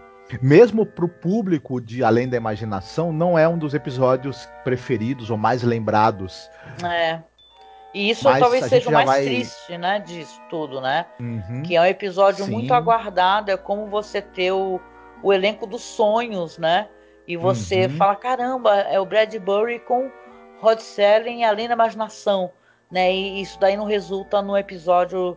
[0.43, 5.63] mesmo pro público de Além da Imaginação, não é um dos episódios preferidos ou mais
[5.63, 6.51] lembrados.
[6.85, 7.21] É.
[7.95, 11.05] E isso Mas talvez seja o mais vai- triste, né, disso tudo, né?
[11.21, 11.63] Uhum.
[11.63, 12.51] Que é um episódio Sim.
[12.53, 14.81] muito aguardado, é como você ter o,
[15.23, 16.89] o elenco dos sonhos, né?
[17.29, 17.91] E você Uhum.
[17.91, 20.11] fala, caramba, é o Bradbury com
[20.61, 22.51] Rod Serling além da imaginação,
[22.91, 23.13] né?
[23.13, 25.37] E isso daí não resulta num episódio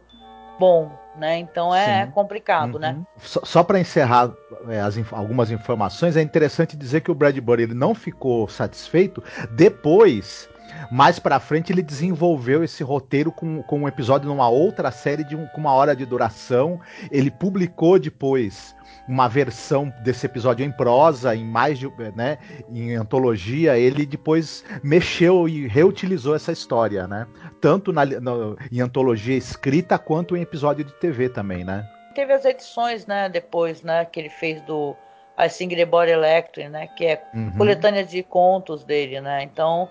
[0.57, 1.37] bom, né?
[1.37, 2.11] Então é Sim.
[2.11, 2.79] complicado, Uhum.
[2.79, 2.97] né?
[3.17, 4.31] Só, só para encerrar
[4.69, 9.21] é, as algumas informações, é interessante dizer que o Bradbury ele não ficou satisfeito.
[9.51, 10.49] Depois,
[10.91, 15.35] mais para frente, ele desenvolveu esse roteiro com, com um episódio numa outra série de
[15.35, 16.79] um- com uma hora de duração.
[17.11, 18.75] Ele publicou depois
[19.07, 22.37] uma versão desse episódio em prosa, em mais de, né,
[22.71, 23.77] em antologia.
[23.77, 27.27] Ele depois mexeu e reutilizou essa história, né?
[27.61, 31.87] Tanto na, no- em antologia escrita quanto em episódio de TV também, né?
[32.15, 34.95] Teve as edições, né, depois, né, que ele fez do
[35.37, 37.51] A Singrebore Electric, né, que é Uhum.
[37.57, 39.43] coletânea de contos dele, né?
[39.43, 39.89] Então,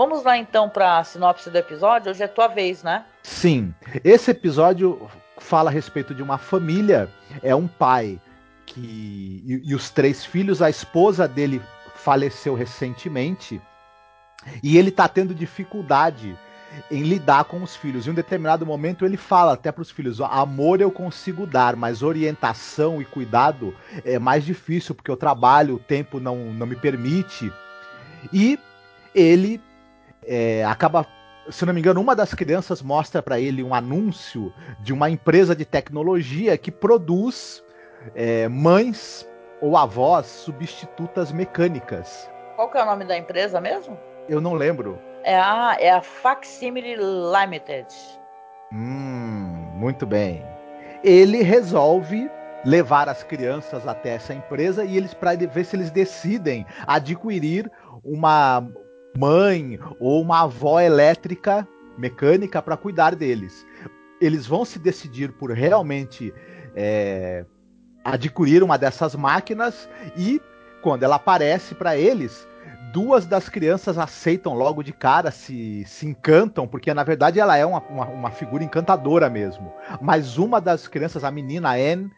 [0.00, 2.10] vamos lá então para a sinopse do episódio.
[2.10, 3.04] Hoje é tua vez, né?
[3.22, 7.06] Sim, esse episódio fala a respeito de uma família.
[7.42, 8.18] É um pai
[8.64, 10.62] que e, e os três filhos.
[10.62, 11.60] A esposa dele
[11.94, 13.60] faleceu recentemente
[14.62, 16.34] e ele tá tendo dificuldade
[16.90, 18.06] em lidar com os filhos.
[18.06, 21.76] Em um determinado momento ele fala até para os filhos: "Ó, amor eu consigo dar,
[21.76, 26.76] mas orientação e cuidado é mais difícil porque eu trabalho, o tempo não, não me
[26.76, 27.52] permite.
[28.32, 28.58] E
[29.14, 29.60] ele
[30.26, 31.06] é, acaba
[31.48, 35.54] se não me engano, uma das crianças mostra para ele um anúncio de uma empresa
[35.54, 37.64] de tecnologia que produz
[38.14, 39.28] é, mães
[39.60, 42.30] ou avós substitutas mecânicas.
[42.56, 43.98] Qual que é o nome da empresa mesmo?
[44.28, 44.98] Eu não lembro.
[45.24, 47.86] É a, é a Facsimile Limited.
[48.72, 50.44] Hum, muito bem.
[51.02, 52.30] Ele resolve
[52.64, 57.70] levar as crianças até essa empresa e eles para ver se eles decidem adquirir
[58.04, 58.66] uma
[59.16, 63.66] mãe ou uma avó elétrica mecânica para cuidar deles.
[64.20, 66.32] Eles vão se decidir por realmente
[66.74, 67.44] é,
[68.04, 70.40] adquirir uma dessas máquinas e
[70.82, 72.46] quando ela aparece para eles,
[72.92, 77.64] duas das crianças aceitam logo de cara, se, se encantam, porque na verdade ela é
[77.64, 79.72] uma, uma, uma figura encantadora mesmo.
[80.00, 82.10] Mas uma das crianças, a menina Anne,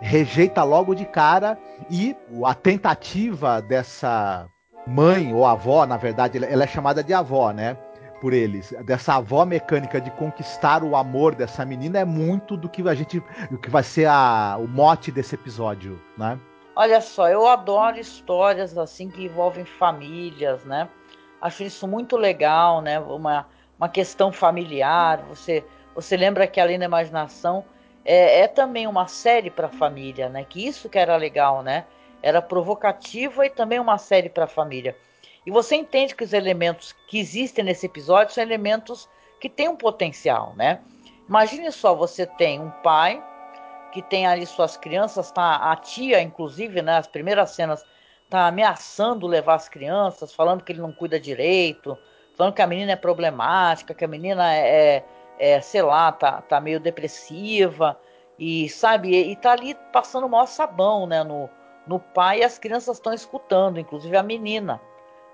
[0.00, 1.58] rejeita logo de cara
[1.90, 4.48] e a tentativa dessa
[4.86, 7.76] mãe ou avó, na verdade, ela é chamada de avó, né?
[8.20, 12.86] Por eles, dessa avó mecânica de conquistar o amor dessa menina é muito do que
[12.88, 16.38] a gente, o que vai ser a, o mote desse episódio, né?
[16.74, 20.88] Olha só, eu adoro histórias assim que envolvem famílias, né?
[21.40, 22.98] Acho isso muito legal, né?
[22.98, 23.46] Uma,
[23.78, 27.64] uma questão familiar, você Você lembra que Além da Imaginação
[28.04, 30.44] é, é também uma série para família, né?
[30.44, 31.84] Que isso que era legal, né?
[32.22, 34.96] Era provocativa e também uma série para família.
[35.46, 39.08] E você entende que os elementos que existem nesse episódio são elementos
[39.40, 40.80] que têm um potencial, né?
[41.28, 43.22] Imagine só, você tem um pai
[43.92, 46.98] que tem ali suas crianças, tá a tia, inclusive, né?
[46.98, 47.84] As primeiras cenas
[48.28, 51.96] tá ameaçando levar as crianças, falando que ele não cuida direito,
[52.36, 55.04] falando que a menina é problemática, que a menina é,
[55.38, 57.98] é, é sei lá, tá, tá meio depressiva
[58.38, 61.48] e sabe, e tá ali passando o maior sabão, né, no,
[61.86, 64.80] no pai e as crianças estão escutando, inclusive a menina,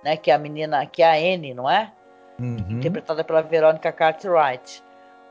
[0.03, 1.93] né, que é a menina, que é a Anne, não é?
[2.39, 2.67] Uhum.
[2.71, 4.83] Interpretada pela Verônica Cartwright.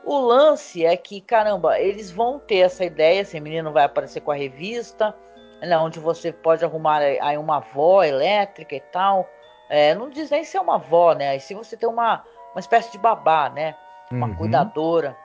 [0.04, 4.32] O lance é que, caramba, eles vão ter essa ideia, esse menino vai aparecer com
[4.32, 5.14] a revista,
[5.60, 9.28] né, onde você pode arrumar aí uma avó elétrica e tal.
[9.68, 11.38] É, não diz nem se é uma avó, né?
[11.38, 13.74] Se você tem uma, uma espécie de babá, né?
[14.10, 14.34] Uma Uhum.
[14.34, 15.16] cuidadora.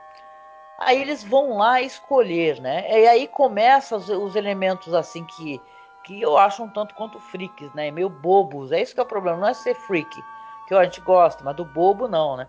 [0.80, 2.86] Aí eles vão lá escolher, né?
[2.88, 5.60] E aí começam os, os elementos assim que,
[6.08, 7.91] que eu acho um tanto quanto freaks, né?
[7.91, 8.72] Meio bobos.
[8.72, 10.10] É isso que é o problema, não é ser freak,
[10.65, 12.48] que a gente gosta, mas do bobo não, né?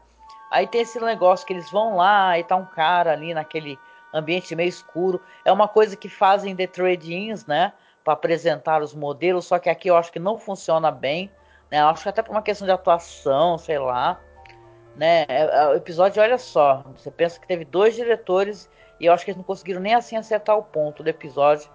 [0.48, 3.76] Aí tem esse negócio que eles vão lá e tá um cara ali naquele
[4.14, 5.20] ambiente meio escuro.
[5.44, 7.72] É uma coisa que fazem The Trade-ins, né?
[8.04, 11.30] Para apresentar os modelos, só que aqui eu acho que não funciona bem.
[11.68, 11.80] Né?
[11.80, 14.20] Eu acho que até por uma questão de atuação, sei lá.
[14.94, 15.26] Né?
[15.28, 19.24] É, é, O episódio, olha só, você pensa que teve dois diretores e eu acho
[19.24, 21.68] que eles não conseguiram nem assim acertar o ponto do episódio.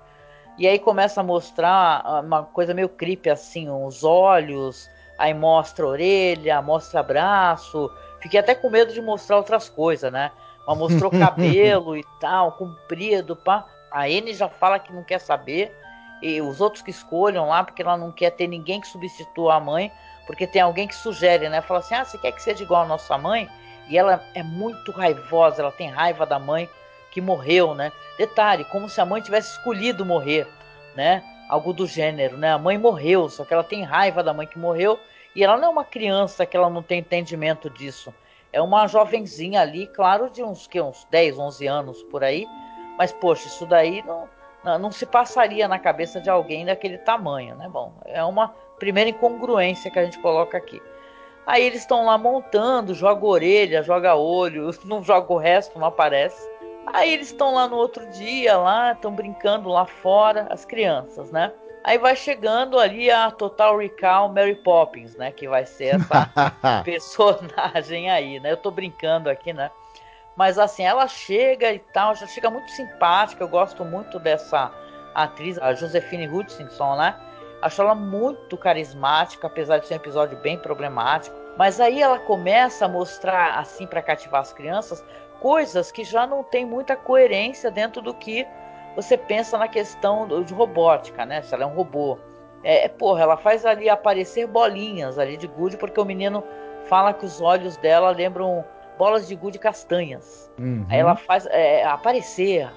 [0.58, 5.86] E aí começa a mostrar ah, uma coisa meio creepy assim, os olhos, aí mostra
[5.86, 7.92] a orelha, mostra braço.
[8.22, 10.32] Fiquei até com medo de mostrar outras coisas, né?
[10.68, 13.66] Mas mostrou cabelo e tal, comprido, pá.
[13.92, 15.76] A N já fala que não quer saber.
[16.22, 19.60] E os outros que escolham lá, porque ela não quer ter ninguém que substitua a
[19.60, 19.92] mãe,
[20.26, 21.62] porque tem alguém que sugere, né?
[21.62, 23.50] Fala assim: ah, você quer que seja igual a nossa mãe?
[23.90, 26.70] E ela é muito raivosa, ela tem raiva da mãe
[27.14, 27.92] que morreu, né?
[28.18, 30.48] Detalhe, como se a mãe tivesse escolhido morrer,
[30.96, 31.24] né?
[31.48, 32.52] Algo do gênero, né?
[32.52, 35.00] A mãe morreu, só que ela tem raiva da mãe que morreu
[35.36, 38.12] e ela não é uma criança que ela não tem entendimento disso.
[38.52, 42.48] É uma jovenzinha ali, claro, de uns, que, uns 10, 11 anos por aí.
[42.98, 44.28] Mas, poxa, isso daí não,
[44.64, 47.70] não, não se passaria na cabeça de alguém daquele tamanho, né?
[47.70, 48.50] Bom, é uma
[48.80, 50.82] primeira incongruência que a gente coloca aqui.
[51.46, 56.53] Aí eles estão lá montando, joga orelha, joga olho, não joga o resto, não aparece.
[56.88, 61.52] Aí eles estão lá no outro dia, lá, estão brincando lá fora, as crianças, né?
[61.84, 65.32] Aí vai chegando ali a Total Recall Mary Poppins, né?
[65.32, 66.32] Que vai ser essa
[66.84, 68.52] personagem aí, né?
[68.52, 69.70] Eu tô brincando aqui, né?
[70.36, 73.44] Mas assim, ela chega e tal, já chega muito simpática.
[73.44, 74.72] Eu gosto muito dessa
[75.14, 77.16] atriz, a Josephine Hutchinson, né?
[77.62, 81.36] Acho ela muito carismática, apesar de ser um episódio bem problemático.
[81.58, 85.04] Mas aí ela começa a mostrar, assim, para cativar as crianças,
[85.44, 88.48] coisas que já não tem muita coerência dentro do que
[88.96, 91.42] você pensa na questão de robótica, né?
[91.42, 92.18] Se ela é um robô.
[92.64, 96.42] É, é, porra, ela faz ali aparecer bolinhas ali de gude, porque o menino
[96.86, 98.64] fala que os olhos dela lembram
[98.98, 100.50] bolas de gude castanhas.
[100.58, 100.86] Uhum.
[100.90, 102.70] Aí ela faz é, aparecer,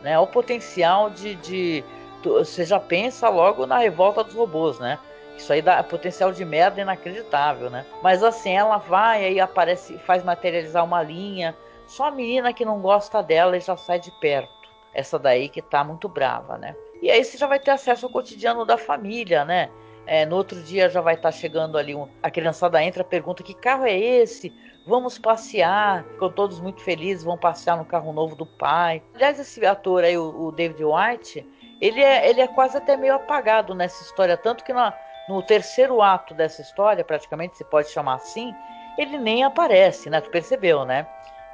[0.00, 0.16] né?
[0.16, 1.84] O potencial de, de-
[2.22, 4.96] Você já pensa logo na revolta dos robôs, né?
[5.36, 7.84] Isso aí dá potencial de merda inacreditável, né?
[8.00, 11.56] Mas assim, ela vai aí aparece, faz materializar uma linha.
[11.92, 14.50] Só a menina que não gosta dela e já sai de perto.
[14.94, 16.74] Essa daí que tá muito brava, né?
[17.02, 19.68] E aí você já vai ter acesso ao cotidiano da família, né?
[20.06, 23.52] É, no outro dia já vai estar chegando ali um, a criançada entra, pergunta que
[23.52, 24.50] carro é esse?
[24.86, 26.02] Vamos passear.
[26.04, 29.02] Ficam todos muito felizes, vão passear no carro novo do pai.
[29.14, 31.46] Aliás, esse ator aí, o, o David White,
[31.78, 34.94] ele é, ele é quase até meio apagado nessa história, tanto que na,
[35.28, 38.54] no terceiro ato dessa história, praticamente se pode chamar assim,
[38.96, 40.22] ele nem aparece, né?
[40.22, 41.06] Tu percebeu, né?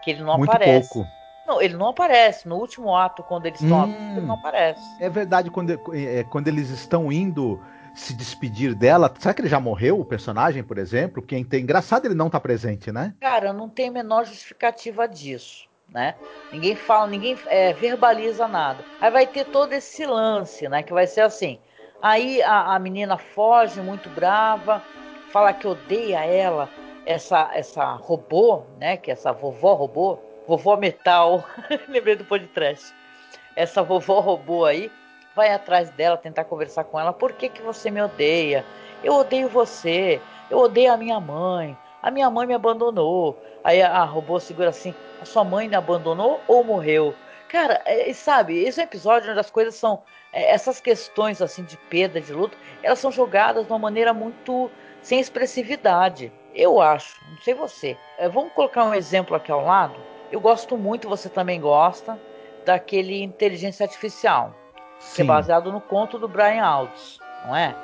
[0.03, 0.89] Que ele não Muito aparece.
[0.89, 1.09] pouco.
[1.47, 2.47] Não, ele não aparece.
[2.47, 4.17] No último ato, quando eles estão Hum.
[4.17, 4.83] ele não aparece.
[5.01, 7.61] É verdade, quando, é, quando eles estão indo
[7.95, 11.23] se despedir dela, será que ele já morreu, o personagem, por exemplo?
[11.23, 11.63] Quem tem.
[11.63, 13.15] Engraçado ele não tá presente, né?
[13.21, 16.15] Cara, não tem a menor justificativa disso, né?
[16.53, 18.85] Ninguém fala, ninguém é, verbaliza nada.
[19.01, 20.83] Aí vai ter todo esse lance, né?
[20.83, 21.59] Que vai ser assim.
[22.01, 24.83] Aí a, a menina foge muito brava,
[25.33, 26.69] fala que odeia ela,
[27.07, 28.97] essa essa robô, né?
[28.97, 31.45] Que é essa vovó robô, vovó metal.
[31.89, 32.95] Lembrei do podcast.
[33.57, 34.91] Essa vovó robô aí
[35.35, 37.13] vai atrás dela tentar conversar com ela.
[37.13, 38.65] Por que que você me odeia?
[39.03, 40.21] Eu odeio você.
[40.51, 41.77] Eu odeio a minha mãe.
[42.03, 43.39] A minha mãe me abandonou.
[43.63, 47.15] Aí a robô segura assim: a sua mãe me abandonou ou morreu?
[47.49, 50.03] Cara, é, sabe, esse é um episódio onde as coisas são.
[50.33, 54.71] é, essas questões assim de perda, de luta, elas são jogadas de uma maneira muito
[55.01, 56.31] sem expressividade.
[56.59, 57.97] Eu acho, não sei você.
[58.19, 59.95] É, vamos colocar um exemplo aqui ao lado.
[60.33, 62.19] Eu gosto muito, você também gosta,
[62.65, 64.53] daquele Inteligência Artificial,
[65.15, 65.29] que é Sim.
[65.29, 67.77] baseado no conto do Brian Aldiss, não é?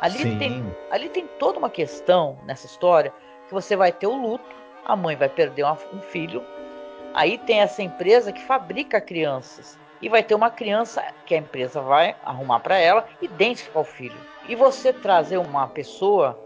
[0.00, 0.38] Ali Sim.
[0.38, 3.14] tem, ali tem toda uma questão nessa história
[3.46, 6.44] que você vai ter o luto, a mãe vai perder uma- um filho,
[7.14, 11.80] aí tem essa empresa que fabrica crianças e vai ter uma criança que a empresa
[11.80, 14.18] vai arrumar para ela idêntica ao filho.
[14.48, 16.38] E você trazer uma pessoa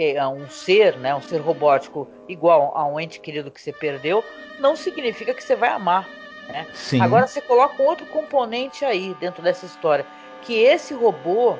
[0.00, 4.24] que um ser, né, um ser robótico igual a um ente querido que você perdeu,
[4.58, 6.08] não significa que você vai amar.
[6.48, 6.66] Né?
[6.72, 7.02] Sim.
[7.02, 10.06] Agora você coloca um outro componente aí dentro dessa história,
[10.40, 11.54] que esse robô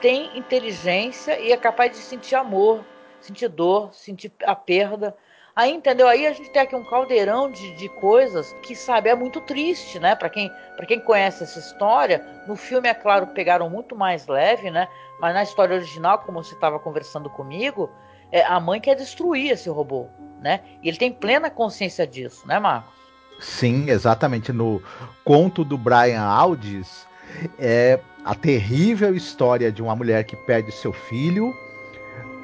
[0.00, 2.80] tem inteligência e é capaz de sentir amor,
[3.20, 5.14] sentir dor, sentir a perda.
[5.56, 6.06] Aí, entendeu?
[6.06, 9.98] Aí a gente tem aqui um caldeirão de, de coisas que, sabe, é muito triste,
[9.98, 10.14] né?
[10.14, 10.52] Para quem,
[10.86, 14.86] quem conhece essa história, no filme, é claro, pegaram muito mais leve, né?
[15.18, 17.90] Mas na história original, como você estava conversando comigo,
[18.30, 20.08] é, a mãe quer destruir esse robô,
[20.42, 20.60] né?
[20.82, 22.92] E ele tem plena consciência disso, né, Marcos?
[23.40, 24.52] Sim, exatamente.
[24.52, 24.82] No
[25.24, 27.06] conto do Brian Aldiss,
[27.58, 31.54] é a terrível história de uma mulher que perde seu filho.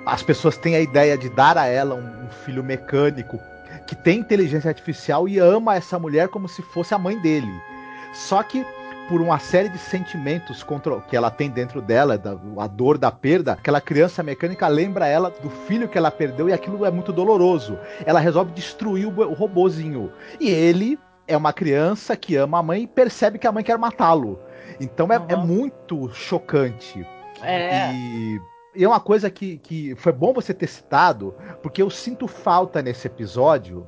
[0.04, 3.38] As pessoas têm a ideia de dar a ela um, um filho mecânico
[3.86, 7.52] que tem inteligência artificial e ama essa mulher como se fosse a mãe dele.
[8.12, 8.64] Só que
[9.08, 13.10] por uma série de sentimentos contra, que ela tem dentro dela, da, a dor da
[13.10, 17.12] perda, aquela criança mecânica lembra ela do filho que ela perdeu e aquilo é muito
[17.12, 17.78] doloroso.
[18.06, 20.12] Ela resolve destruir o, o robozinho.
[20.40, 23.76] E ele é uma criança que ama a mãe e percebe que a mãe quer
[23.78, 24.38] matá-lo.
[24.80, 25.46] Então é, é Uhum.
[25.46, 27.06] muito chocante.
[27.42, 27.92] É.
[27.92, 28.40] E,
[28.74, 32.80] e é uma coisa que, que foi bom você ter citado, porque eu sinto falta
[32.82, 33.86] nesse episódio.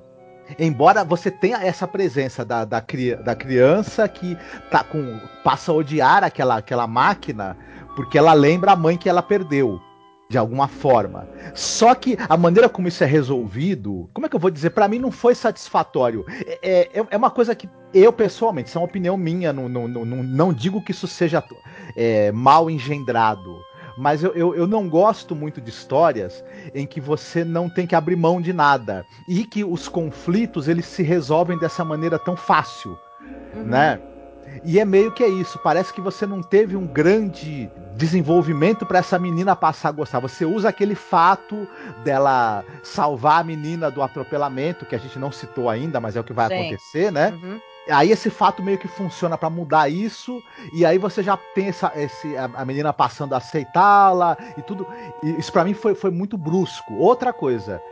[0.59, 2.85] Embora você tenha essa presença da, da,
[3.25, 4.37] da criança que
[4.71, 7.57] tá com, passa a odiar aquela, aquela máquina
[7.95, 9.81] porque ela lembra a mãe que ela perdeu,
[10.29, 11.29] de alguma forma.
[11.55, 14.71] Só que a maneira como isso é resolvido, como é que eu vou dizer?
[14.71, 16.25] Pra mim não foi satisfatório.
[16.63, 19.87] É, é, é uma coisa que eu, pessoalmente, isso é uma opinião minha, não, não,
[19.87, 21.43] não, não, não digo que isso seja
[21.97, 23.61] é, mal engendrado.
[23.97, 27.95] Mas eu, eu, eu não gosto muito de histórias em que você não tem que
[27.95, 29.07] abrir mão de nada.
[29.29, 32.99] E que os conflitos eles se resolvem dessa maneira tão fácil,
[33.65, 34.01] né?
[34.63, 35.59] E é meio que é isso.
[35.59, 40.21] Parece que você não teve um grande desenvolvimento para essa menina passar a gostar.
[40.21, 41.67] Você usa aquele fato
[42.05, 46.25] dela salvar a menina do atropelamento, que a gente não citou ainda, mas é o
[46.25, 46.55] que vai Sim.
[46.55, 47.31] acontecer, né?
[47.43, 47.61] Uhum.
[47.89, 51.93] Aí esse fato meio que funciona pra mudar isso, e aí você já tem essa,
[51.95, 54.87] esse, a, a menina passando a aceitá-la e tudo.
[55.23, 56.95] E isso pra mim foi, foi muito brusco.
[56.95, 57.83] Outra coisa,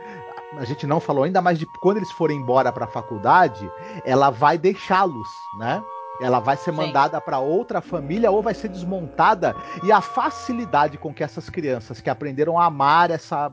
[0.57, 3.69] a gente não falou ainda, mas de quando eles forem embora pra faculdade,
[4.03, 5.27] ela vai deixá-los,
[5.59, 5.83] né?
[6.21, 9.55] Ela vai ser mandada pra outra família ou vai ser desmontada.
[9.83, 13.51] E a facilidade com que essas crianças que aprenderam a amar essa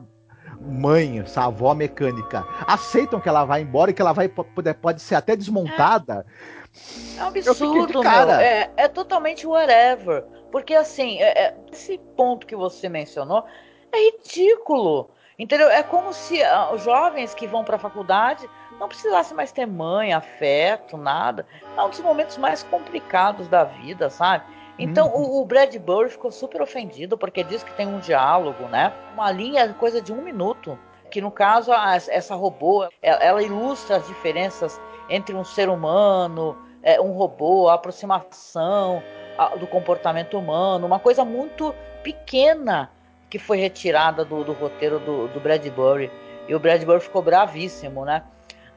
[0.61, 5.01] mãe, essa avó mecânica, aceitam que ela vai embora e que ela vai pode, pode
[5.01, 6.25] ser até desmontada.
[7.17, 8.41] É um Eu fiquei de absurdo, cara.
[8.43, 10.23] É, é totalmente whatever.
[10.51, 13.45] Porque, assim, é- é- esse ponto que você mencionou
[13.91, 15.09] é ridículo.
[15.39, 15.69] Entendeu?
[15.69, 18.47] É como se ah, os jovens que vão para a faculdade
[18.79, 21.45] não precisassem mais ter mãe, afeto, nada.
[21.75, 24.43] É um dos momentos mais complicados da vida, sabe?
[24.79, 28.91] Então o, o Bradbury ficou super ofendido porque diz que tem um diálogo, né?
[29.13, 30.77] Uma linha, coisa de um minuto.
[31.11, 36.57] Que no caso, a- essa robô, ela, ela ilustra as diferenças entre um ser humano,
[36.81, 39.03] é, um robô, a aproximação
[39.37, 42.89] a- do comportamento humano, uma coisa muito pequena
[43.29, 46.11] que foi retirada do, do roteiro do, do Bradbury.
[46.47, 48.23] E o Bradbury ficou bravíssimo, né?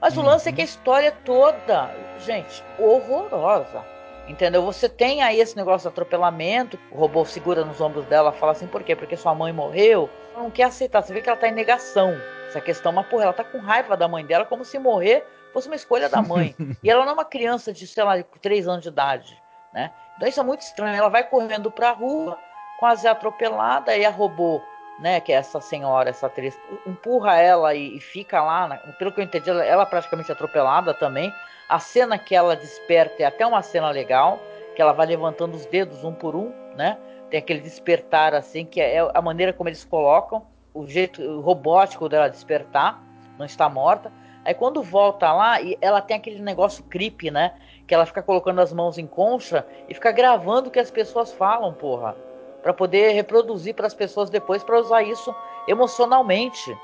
[0.01, 3.83] Mas o lance é que a história toda, gente, horrorosa.
[4.27, 4.63] Entendeu?
[4.63, 8.67] Você tem aí esse negócio de atropelamento, o robô segura nos ombros dela fala assim,
[8.67, 8.97] por quê?
[8.97, 10.09] Porque sua mãe morreu.
[10.33, 12.17] Ela não quer aceitar, você vê que ela tá em negação.
[12.49, 15.69] Essa questão, mas porra, ela tá com raiva da mãe dela, como se morrer fosse
[15.69, 16.55] uma escolha da mãe.
[16.83, 19.41] e ela não é uma criança de, sei lá, 3 anos de idade,
[19.73, 19.93] né?
[20.17, 20.97] Então isso é muito estranho.
[20.97, 22.39] Ela vai correndo pra rua,
[22.79, 24.61] quase atropelada, e a robô,
[24.99, 29.21] né, que é essa senhora, essa atriz, empurra ela e, e fica lá, pelo que
[29.21, 31.33] eu entendi, ela, ela é praticamente atropelada também.
[31.69, 34.39] A cena que ela desperta é até uma cena legal,
[34.75, 36.99] que ela vai levantando os dedos um por um, né?
[37.31, 42.29] Tem aquele despertar assim, que é a maneira como eles colocam, o jeito robótico dela
[42.29, 43.03] despertar,
[43.39, 44.13] não está morta.
[44.45, 47.55] Aí quando volta lá, e ela tem aquele negócio creepy, né?
[47.87, 51.33] Que ela fica colocando as mãos em concha e fica gravando o que as pessoas
[51.33, 52.15] falam, porra.
[52.65, 55.33] Pra poder reproduzir para as pessoas depois, para usar isso
[55.69, 56.77] emocionalmente.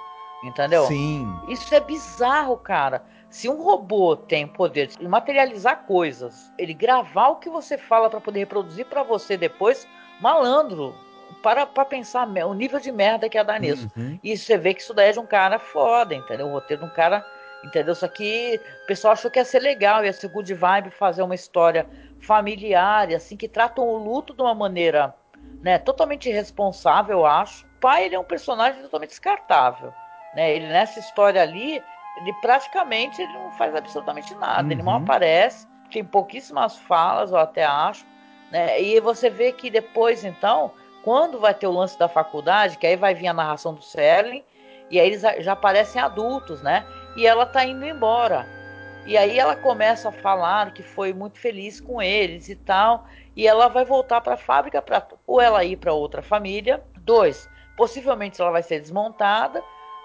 [0.44, 0.84] Entendeu?
[0.84, 1.26] Sim.
[1.48, 3.02] Isso é bizarro, cara.
[3.28, 8.08] Se um robô tem o poder de materializar coisas, ele gravar o que você fala
[8.08, 9.88] pra poder reproduzir pra você depois,
[10.20, 10.94] malandro,
[11.42, 13.90] para pra pensar o nível de merda que ia dar nisso.
[13.96, 14.18] Uhum.
[14.22, 16.46] E você vê que isso daí é de um cara foda, entendeu?
[16.46, 17.24] O roteiro de um cara
[17.62, 17.94] Entendeu?
[17.94, 21.34] Só que o pessoal achou que ia ser legal, ia ser good vibe fazer uma
[21.34, 21.86] história
[22.20, 25.14] familiar, e assim, que tratam o luto de uma maneira
[25.62, 27.64] né, totalmente irresponsável, eu acho.
[27.64, 29.92] O pai ele é um personagem totalmente descartável.
[30.32, 30.54] Né?
[30.54, 31.84] Ele nessa história ali,
[32.16, 35.02] ele praticamente ele não faz absolutamente nada, ele mal Uhum.
[35.02, 38.04] aparece, tem pouquíssimas falas, eu até acho.
[38.50, 38.80] Né?
[38.80, 42.96] E você vê que depois, então, quando vai ter o lance da faculdade, que aí
[42.96, 44.44] vai vir a narração do Serling,
[44.90, 46.84] e aí eles já aparecem adultos, né?
[47.16, 48.44] E ela tá indo embora.
[49.06, 53.06] E aí ela começa a falar que foi muito feliz com eles e tal,
[53.36, 56.82] e ela vai voltar para a fábrica para ou ela ir para outra família.
[56.96, 59.62] Dois, possivelmente ela vai ser desmontada.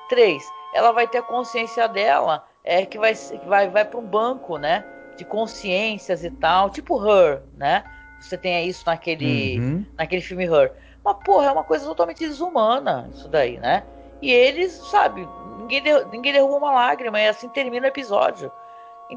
[0.07, 3.13] Três, ela vai ter a consciência dela é que vai
[3.45, 4.83] vai vai para um banco, né?
[5.17, 7.83] De consciências e tal, tipo Her, né?
[8.19, 9.85] Você tem isso naquele Uhum.
[9.97, 10.71] naquele filme Her.
[11.03, 13.83] Mas, porra, é uma coisa totalmente desumana isso daí, né?
[14.21, 15.27] E eles, sabe,
[15.59, 18.51] ninguém, der- ninguém derruba uma lágrima e assim termina o episódio.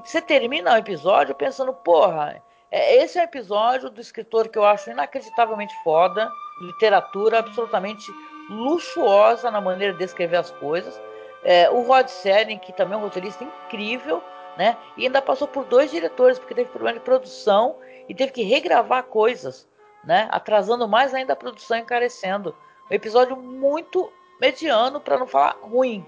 [0.05, 4.91] Você termina o episódio pensando, porra, esse é um episódio do escritor que eu acho
[4.91, 8.11] inacreditavelmente foda, literatura absolutamente
[8.51, 11.01] luxuosa na maneira de descrever as coisas.
[11.45, 14.23] É, o Rod Serling, que também é um roteirista incrível,
[14.57, 14.77] né?
[14.97, 17.77] E ainda passou por dois diretores, porque teve problema de produção
[18.09, 19.69] e teve que regravar coisas,
[20.05, 20.29] né?
[20.31, 22.55] Atrasando mais ainda a produção, encarecendo.
[22.91, 24.11] Um episódio muito
[24.41, 26.05] mediano, para não falar ruim,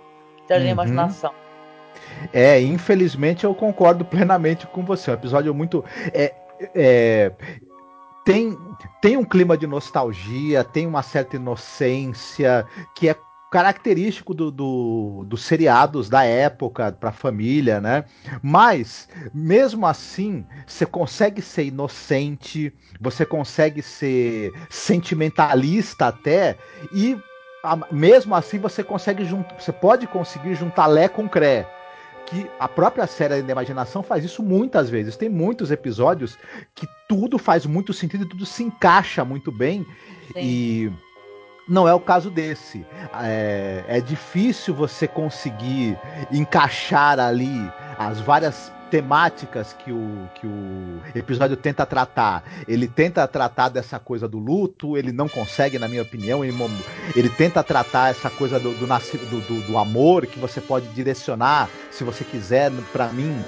[0.48, 0.66] da Uhum.
[0.66, 1.32] imaginação.
[2.32, 5.11] É, infelizmente eu concordo plenamente com você.
[5.11, 5.84] É um episódio muito.
[6.12, 6.34] É,
[6.74, 7.32] é,
[8.24, 8.56] tem,
[9.00, 13.16] tem um clima de nostalgia, tem uma certa inocência que é
[13.50, 18.04] característico do, do- dos seriados da época para a família, né?
[18.40, 26.56] Mas mesmo assim, você consegue ser inocente, você consegue ser sentimentalista até
[26.92, 27.18] e
[27.64, 29.24] a- mesmo assim você consegue
[29.58, 31.66] você pode conseguir juntar Lé com Cré
[32.26, 35.16] que a própria série da imaginação faz isso muitas vezes.
[35.16, 36.38] Tem muitos episódios
[36.74, 39.84] que tudo faz muito sentido e tudo se encaixa muito bem.
[40.32, 40.40] Sim.
[40.40, 40.92] E
[41.68, 42.84] não é o caso desse.
[43.22, 45.98] É, é difícil você conseguir
[46.32, 52.43] encaixar ali as várias temáticas que o, que o episódio tenta tratar.
[52.66, 56.45] Ele tenta tratar dessa coisa do luto, ele não consegue, na minha opinião.
[56.45, 56.55] Ele,
[57.14, 62.05] ele tenta tratar essa coisa do, do, do- do- amor que você pode direcionar, se
[62.05, 63.43] você quiser, pra mim.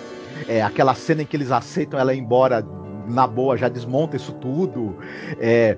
[0.48, 2.62] É, aquela cena em que eles aceitam ela ir embora
[3.06, 4.96] na boa, já desmonta isso tudo.
[5.38, 5.76] É,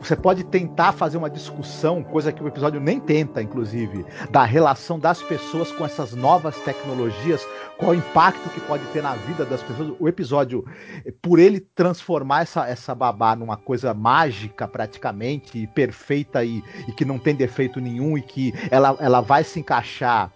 [0.00, 4.98] Você pode tentar fazer uma discussão, coisa que o episódio nem tenta, inclusive, da relação
[4.98, 7.46] das pessoas com essas novas tecnologias,
[7.78, 9.94] qual o impacto que pode ter na vida das pessoas.
[9.98, 10.64] O episódio,
[11.20, 17.04] por ele transformar essa, essa babá numa coisa mágica, praticamente, e perfeita e, e que
[17.04, 20.30] não tem defeito nenhum e que ela, ela vai se encaixar.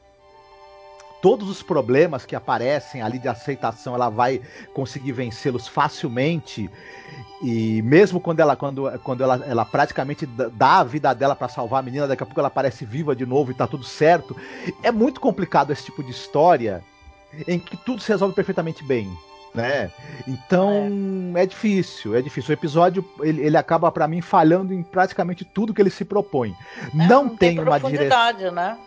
[1.22, 4.40] Todos os problemas que aparecem ali de aceitação, ela vai
[4.74, 6.70] conseguir vencê-los facilmente.
[7.42, 11.80] E mesmo quando ela, quando, quando ela, ela praticamente dá- a vida dela pra salvar
[11.80, 14.36] a menina, daqui a pouco ela aparece viva de novo e tá tudo certo.
[14.82, 16.82] É muito complicado esse tipo de história
[17.46, 19.10] em que tudo se resolve perfeitamente bem.
[19.54, 19.90] Né?
[20.28, 21.46] Então é.
[21.46, 22.50] difícil, é difícil.
[22.50, 26.54] O episódio ele, ele acaba pra mim falhando em praticamente tudo que ele se propõe.
[26.94, 28.52] É, não, tem, uma direção.
[28.52, 28.78] né?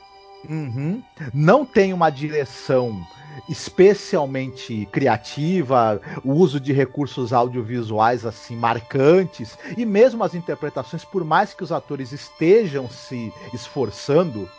[0.48, 1.02] Uhum.
[1.34, 3.06] Não tem uma direção
[3.48, 11.54] especialmente criativa, o uso de recursos audiovisuais assim marcantes e mesmo as interpretações, por mais
[11.54, 14.50] que os atores estejam se esforçando,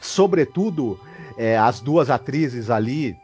[0.00, 0.98] sobretudo
[1.36, 3.18] é, as duas atrizes ali,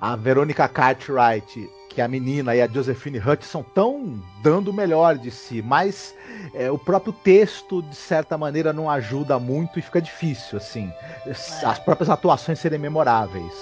[0.00, 5.18] a Veronica Cartwright, que é a menina, e a Josephine Hutchinson, estão dando o melhor
[5.18, 6.14] de si, mas
[6.54, 10.92] é, o próprio texto, de certa maneira, não ajuda muito e fica difícil, assim,
[11.64, 13.52] as próprias atuações serem memoráveis,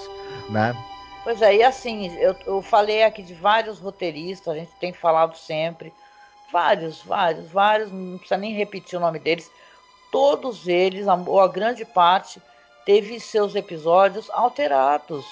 [0.51, 0.77] né?
[1.25, 5.35] Pois é, e assim, eu, eu falei aqui de vários roteiristas, a gente tem falado
[5.37, 5.93] sempre,
[6.53, 9.51] vários, vários, vários, não precisa nem repetir o nome deles,
[10.13, 12.41] todos eles, a- ou a grande parte,
[12.85, 15.25] teve seus episódios alterados,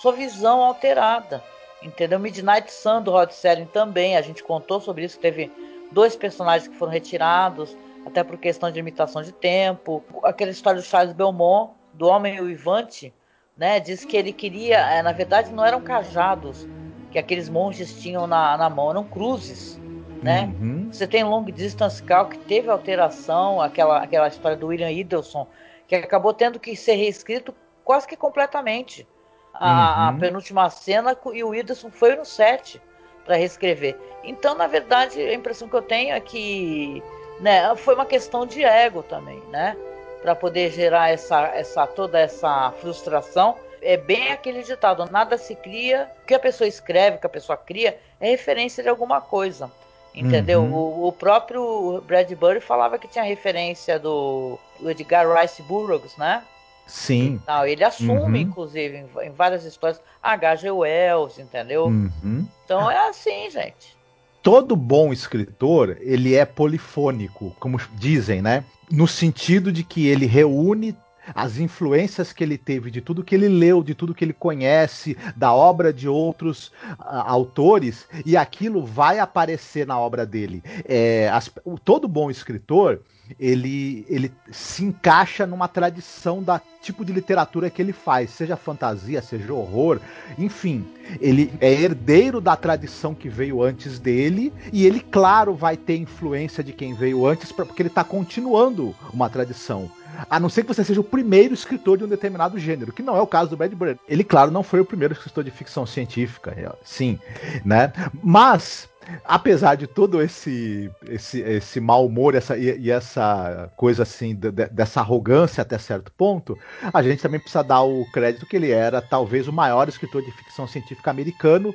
[0.00, 1.42] sua visão alterada,
[1.84, 2.18] entendeu?
[2.18, 5.50] Midnight Sun do Rod Serling também, a gente contou sobre isso, teve
[5.90, 10.84] dois personagens que foram retirados, até por questão de limitação de tempo, aquela história do
[10.84, 13.12] Charles Belmont, do Homem Uivante,
[13.56, 13.78] né?
[13.78, 16.66] Diz que ele queria, é, na verdade, não eram cajados
[17.10, 19.78] que aqueles monges tinham na, na mão, eram cruzes,
[20.22, 20.52] né?
[20.60, 20.88] Uhum.
[20.90, 25.46] Você tem Long Distance Call que teve alteração, aquela, aquela história do William Idelson,
[25.86, 27.54] que acabou tendo que ser reescrito
[27.84, 29.06] quase que completamente.
[29.54, 30.18] A, a Uhum.
[30.18, 32.80] penúltima cena e o Idelson foi no set
[33.24, 33.96] para reescrever.
[34.24, 37.02] Então, na verdade, a impressão que eu tenho é que
[37.40, 39.76] né, foi uma questão de ego também, né?
[40.22, 46.10] Para poder gerar essa, essa toda essa frustração é bem aquele ditado: nada se cria,
[46.22, 49.70] o que a pessoa escreve, o que a pessoa cria, é referência de alguma coisa.
[50.14, 50.62] Entendeu?
[50.62, 50.74] Uhum.
[50.74, 56.44] O, o próprio Bradbury falava que tinha referência do, do Edgar Rice Burroughs, né?
[56.86, 57.40] Sim.
[57.46, 58.36] Não, ele assume, Uhum.
[58.36, 60.70] inclusive, em, várias histórias, H.G.
[60.70, 61.86] Wells, entendeu?
[61.86, 62.46] Uhum.
[62.64, 63.96] Então é assim, gente.
[64.42, 68.64] todo bom escritor, ele é polifônico, como dizem, né?
[68.90, 70.96] No sentido de que ele reúne
[71.32, 75.16] as influências que ele teve de tudo que ele leu, de tudo que ele conhece,
[75.36, 80.60] da obra de outros ah, autores, e aquilo vai aparecer na obra dele.
[80.84, 81.48] É, as-
[81.84, 83.00] todo bom escritor,
[83.38, 89.22] ele, ele se encaixa numa tradição da tipo de literatura que ele faz, seja fantasia,
[89.22, 90.00] seja horror,
[90.36, 90.84] enfim,
[91.20, 96.62] ele é herdeiro da tradição que veio antes dele e ele, claro, vai ter influência
[96.62, 99.90] de quem veio antes, porque ele está continuando uma tradição.
[100.28, 103.16] A não ser que você seja o primeiro escritor de um determinado gênero, que não
[103.16, 103.98] é o caso do Bradbury.
[104.06, 107.18] Ele, claro, não foi o primeiro escritor de ficção científica, é, sim,
[107.64, 107.92] né?
[108.22, 108.88] Mas
[109.24, 114.50] apesar de todo esse esse, esse mau humor essa, e, e essa coisa assim de-
[114.52, 116.58] de- dessa arrogância até certo ponto,
[116.92, 120.30] a gente também precisa dar o crédito que ele era talvez o maior escritor de
[120.30, 121.74] ficção científica americano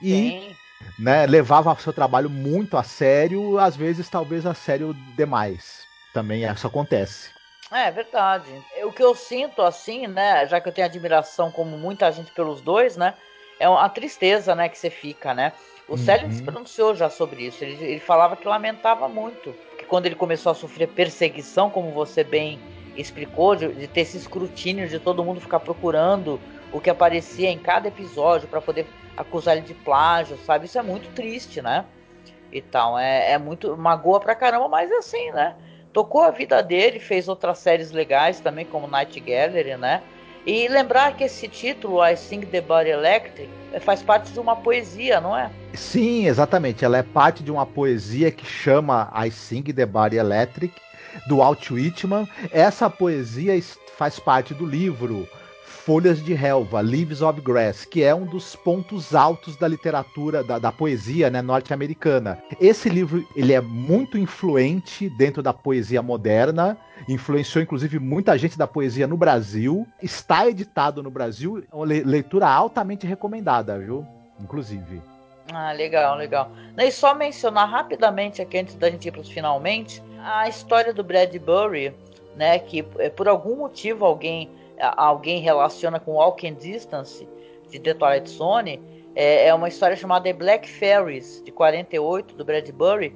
[0.00, 0.58] e Sim.
[0.98, 5.88] né, levava o seu trabalho muito a sério, às vezes talvez a sério demais.
[6.12, 7.32] Também isso acontece.
[7.70, 8.64] É verdade.
[8.84, 12.62] O que eu sinto assim, né, já que eu tenho admiração como muita gente pelos
[12.62, 13.18] dois, né,
[13.58, 15.52] é uma tristeza, né, que você fica, né.
[15.88, 15.98] O Uhum.
[15.98, 17.62] Célio se pronunciou já sobre isso.
[17.62, 22.24] Ele, ele falava que lamentava muito, que quando ele começou a sofrer perseguição, como você
[22.24, 22.58] bem
[22.96, 26.40] explicou, de, de ter esse escrutínio de todo mundo ficar procurando
[26.72, 30.66] o que aparecia em cada episódio para poder acusar ele de plágio, sabe?
[30.66, 31.84] Isso é muito triste, né?
[32.52, 35.54] E tal, é, é muito magoa pra caramba, mas é assim, né?
[35.94, 40.02] tocou a vida dele, fez outras séries legais também, como Night Gallery, né?
[40.46, 43.48] E lembrar que esse título, I Sing the Body Electric,
[43.80, 45.50] faz parte de uma poesia, não é?
[45.72, 46.84] Sim, exatamente.
[46.84, 50.74] Ela é parte de uma poesia que chama I Sing the Body Electric,
[51.28, 52.28] do Walt Whitman.
[52.52, 55.26] Essa poesia es- faz parte do livro
[55.84, 60.58] Folhas de Relva, Leaves of Grass, que é um dos pontos altos da literatura, da,
[60.58, 62.42] da poesia né, norte-americana.
[62.58, 68.66] Esse livro ele é muito influente dentro da poesia moderna, influenciou inclusive muita gente da
[68.66, 74.06] poesia no Brasil, está editado no Brasil, é uma le- leitura altamente recomendada, viu?
[74.40, 75.02] Inclusive.
[75.52, 76.50] Ah, legal, legal.
[76.78, 81.04] E só mencionar rapidamente aqui, antes da gente ir para os finalmente, a história do
[81.04, 81.92] Bradbury,
[82.34, 82.58] né?
[82.58, 84.48] Que eh, por algum motivo alguém,
[84.80, 87.28] alguém relaciona com Walking Distance,
[87.70, 88.80] de The Twilight Zone,
[89.14, 93.10] é, é uma história chamada The Black Fairies, de 48, do Bradbury,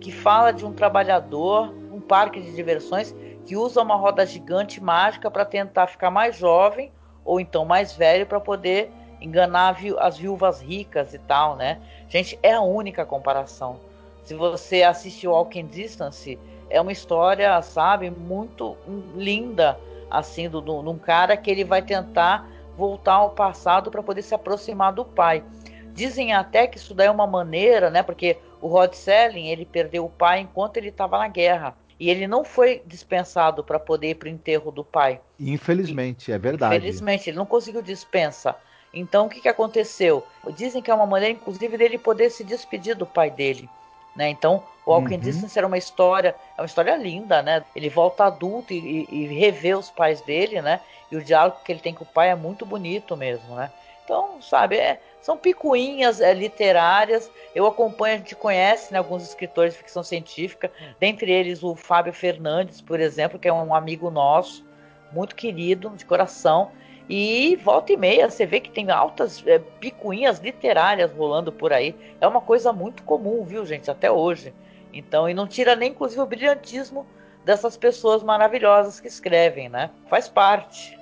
[0.00, 5.30] que fala de um trabalhador, um parque de diversões, que usa uma roda gigante mágica
[5.30, 6.92] para tentar ficar mais jovem,
[7.24, 8.90] ou então mais velho, para poder
[9.20, 11.80] enganar as viúvas ricas e tal, né?
[12.08, 13.80] Gente, é a única comparação.
[14.24, 16.38] Se você assiste Walking Distance,
[16.68, 18.76] é uma história, sabe, muito
[19.14, 19.78] linda,
[20.18, 24.92] assim, de um cara que ele vai tentar voltar ao passado para poder se aproximar
[24.92, 25.44] do pai.
[25.92, 28.02] Dizem até que isso daí é uma maneira, né?
[28.02, 31.76] Porque o Rod Serling, ele perdeu o pai enquanto ele estava na guerra.
[31.98, 35.20] E ele não foi dispensado para poder ir para o enterro do pai.
[35.38, 36.76] Infelizmente, é verdade.
[36.76, 38.56] Infelizmente, ele não conseguiu dispensa.
[38.92, 40.24] Então, o que, que aconteceu?
[40.56, 43.68] Dizem que é uma maneira, inclusive, dele poder se despedir do pai dele.
[44.14, 44.28] Né?
[44.30, 45.20] Então, o Walking Uhum.
[45.20, 47.64] Distance era uma história, é uma história linda, né?
[47.74, 50.80] Ele volta adulto e, e, e revê os pais dele, né?
[51.10, 53.72] E o diálogo que ele tem com o pai é muito bonito mesmo, né?
[54.04, 57.30] Então, sabe, é- são picuinhas é, literárias.
[57.54, 62.12] Eu acompanho, a gente conhece né, alguns escritores de ficção científica, dentre eles o Fábio
[62.12, 64.62] Fernandes, por exemplo, que é um amigo nosso,
[65.10, 66.70] muito querido, de coração.
[67.08, 71.94] E volta e meia você vê que tem altas é, picuinhas literárias rolando por aí.
[72.20, 74.54] É uma coisa muito comum, viu, gente, até hoje.
[74.92, 77.06] Então, e não tira nem, inclusive, o brilhantismo
[77.44, 79.90] dessas pessoas maravilhosas que escrevem, né?
[80.08, 80.98] Faz parte.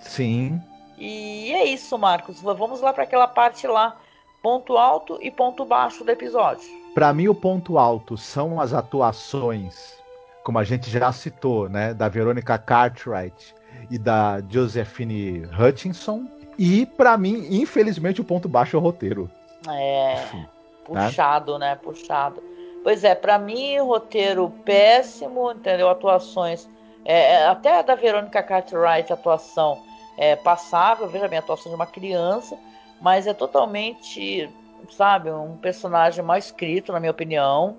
[0.00, 0.60] Sim.
[0.96, 2.40] E é isso, Marcos.
[2.40, 3.98] Vamos lá para aquela parte lá,
[4.42, 6.66] ponto alto e ponto baixo do episódio.
[6.94, 9.98] Para mim, o ponto alto são as atuações,
[10.42, 13.54] como a gente já citou, né, da Verônica Cartwright
[13.90, 16.26] e da Josephine Hutchinson.
[16.58, 19.30] E para mim, infelizmente, o ponto baixo é o roteiro.
[19.68, 20.26] É.
[20.84, 21.74] Puxado, né?
[21.76, 22.42] Puxado.
[22.82, 25.88] Pois é, para mim, roteiro péssimo, entendeu?
[25.88, 26.68] Atuações.
[27.04, 29.82] é, é, até a da Verônica Cartwright, atuação
[30.16, 32.58] é passável, veja bem, a atuação de uma criança,
[33.00, 34.50] mas é totalmente,
[34.90, 37.76] sabe, um personagem mal escrito, na minha opinião,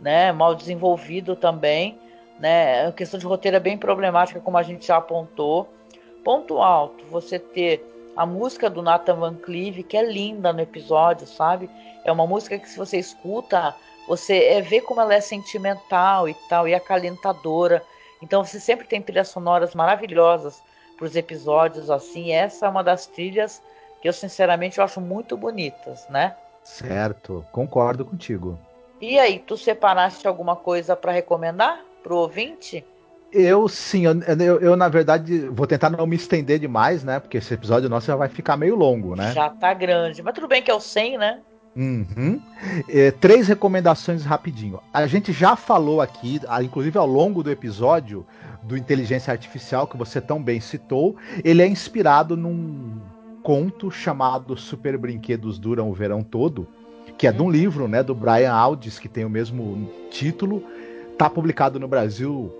[0.00, 0.32] né?
[0.32, 1.96] Mal desenvolvido também,
[2.44, 2.88] né?
[2.88, 5.66] A questão de roteiro é bem problemática, como a gente já apontou.
[6.22, 7.82] ponto alto você ter
[8.14, 11.70] a música do Nathan Van Cleave, que é linda no episódio, sabe?
[12.04, 13.74] É uma música que se você escuta,
[14.06, 17.82] você é, vê como ela é sentimental e tal, e acalentadora.
[18.20, 20.62] Então você sempre tem trilhas sonoras maravilhosas
[20.98, 22.32] para os episódios assim.
[22.32, 23.62] Essa é uma das trilhas
[24.02, 26.36] que eu sinceramente eu acho muito bonitas, né?
[26.62, 28.58] Certo, concordo contigo.
[29.00, 32.84] E aí, tu separaste alguma coisa para recomendar pro ouvinte?
[33.32, 37.18] Eu sim, eu, eu, eu, na verdade vou tentar não me estender demais, né?
[37.18, 39.32] Porque esse episódio nosso já vai ficar meio longo, né?
[39.32, 41.40] Já tá grande, mas tudo bem que é o 100, né?
[41.74, 42.40] Uhum.
[42.88, 44.78] É, três recomendações rapidinho.
[44.92, 48.24] A gente já falou aqui, inclusive ao longo do episódio
[48.62, 53.00] do Inteligência Artificial, que você tão bem citou, ele é inspirado num
[53.42, 56.68] conto chamado Super Brinquedos Duram o Verão Todo,
[57.18, 60.62] que é de um livro né, do Brian Aldiss, que tem o mesmo título.
[61.18, 62.52] Tá publicado no Brasil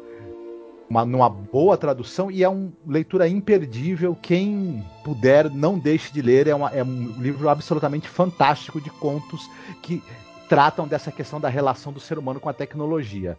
[0.89, 4.17] uma, numa boa tradução e é uma leitura imperdível.
[4.21, 6.47] Quem puder, não deixe de ler.
[6.47, 9.51] É, uma, é um livro absolutamente fantástico de contos
[9.83, 10.03] que
[10.49, 13.37] tratam dessa questão da relação do ser humano com a tecnologia.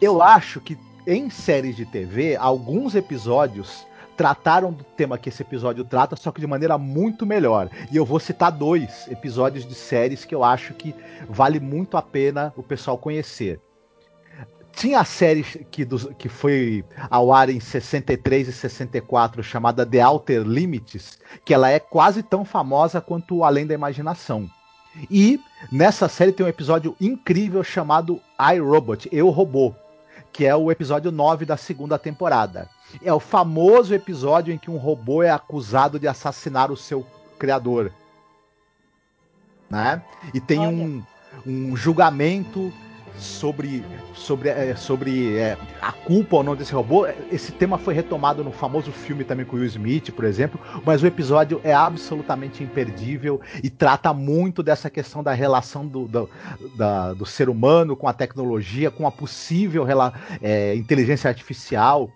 [0.00, 3.86] Eu acho que em séries de TV, alguns episódios
[4.16, 7.68] trataram do tema que esse episódio trata, só que de maneira muito melhor.
[7.92, 10.94] E eu vou citar dois episódios de séries que eu acho que
[11.28, 13.60] vale muito a pena o pessoal conhecer.
[14.76, 20.04] Tinha a série que, do, que foi ao ar em 63 e 64, chamada The
[20.04, 24.50] Outer Limits, que ela é quase tão famosa quanto Além da Imaginação.
[25.10, 29.74] E nessa série tem um episódio incrível chamado I Robot, Eu Robô,
[30.32, 32.68] que é o episódio 9 da segunda temporada.
[33.02, 37.06] É o famoso episódio em que um robô é acusado de assassinar o seu
[37.38, 37.92] criador.
[39.70, 40.02] Né?
[40.32, 41.02] E tem um,
[41.46, 42.72] um julgamento
[43.16, 43.84] sobre
[44.14, 47.06] sobre, é, sobre é, a culpa ou não desse robô.
[47.30, 51.06] Esse tema foi retomado no famoso filme também com Will Smith, por exemplo, mas o
[51.06, 56.30] episódio é absolutamente imperdível e trata muito dessa questão da relação do, do,
[56.76, 59.86] da, do ser humano com a tecnologia, com a possível
[60.40, 62.10] é, inteligência artificial.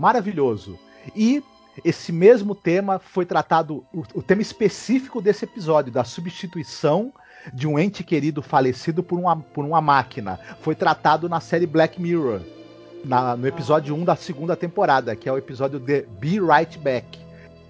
[0.00, 0.78] Maravilhoso.
[1.14, 1.42] E
[1.84, 7.12] esse mesmo tema foi tratado, o, o tema específico desse episódio, da substituição
[7.52, 10.38] de um ente querido falecido por uma, por uma máquina.
[10.60, 12.40] Foi tratado na série Black Mirror,
[13.04, 17.24] na, no episódio 1 da segunda temporada, que é o episódio de Be Right Back.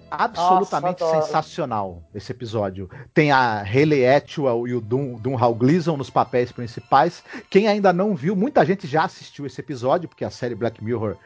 [0.09, 2.89] Absolutamente Nossa, sensacional esse episódio.
[3.13, 7.23] Tem a Haley Atwell e o Dun, Dunhal Gleason nos papéis principais.
[7.49, 11.17] Quem ainda não viu, muita gente já assistiu esse episódio, porque a série Black Mirror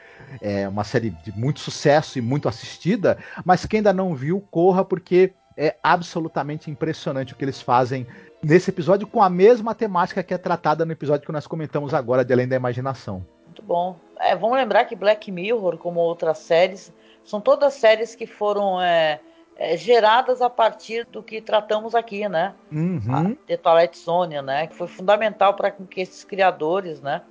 [0.42, 4.84] é uma série de muito sucesso e muito assistida, mas quem ainda não viu, corra,
[4.84, 8.08] porque é absolutamente impressionante o que eles fazem
[8.42, 12.24] nesse episódio com a mesma temática que é tratada no episódio que nós comentamos agora,
[12.24, 13.26] de Além da Imaginação.
[13.46, 13.98] Muito bom.
[14.20, 19.20] É, vamos lembrar que Black Mirror, como outras séries, são todas séries que foram é,
[19.56, 22.54] é, geradas a partir do que tratamos aqui, né?
[22.72, 23.02] Uhum.
[23.12, 24.68] A The Twilight Zone, né?
[24.68, 27.22] Que foi fundamental para que esses criadores, né?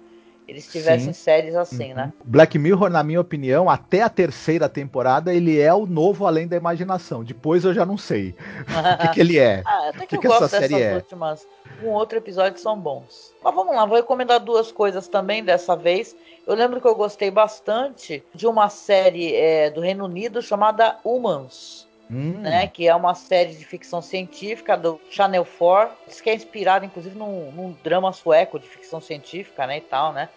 [0.48, 1.22] Eles tivessem Sim.
[1.22, 1.96] séries assim, uhum.
[1.96, 2.12] né?
[2.24, 6.56] Black Mirror, na minha opinião, até a terceira temporada, ele é o novo Além da
[6.56, 7.22] Imaginação.
[7.22, 8.34] Depois eu já não sei
[8.64, 9.62] o que, que, ele é.
[9.68, 10.94] Ah, até que, que eu que gosto dessas é?
[10.94, 11.46] últimas.
[11.82, 13.34] Um outro episódio são bons.
[13.44, 16.16] Mas vamos lá, vou recomendar duas coisas também dessa vez.
[16.46, 21.86] Eu lembro que eu gostei bastante de uma série é, do Reino Unido chamada Humans.
[22.10, 22.40] Hum.
[22.40, 26.86] Né, que é uma série de ficção científica do Channel 4, diz que é inspirada
[26.86, 30.30] inclusive num, num, drama sueco de ficção científica, né, e tal, né?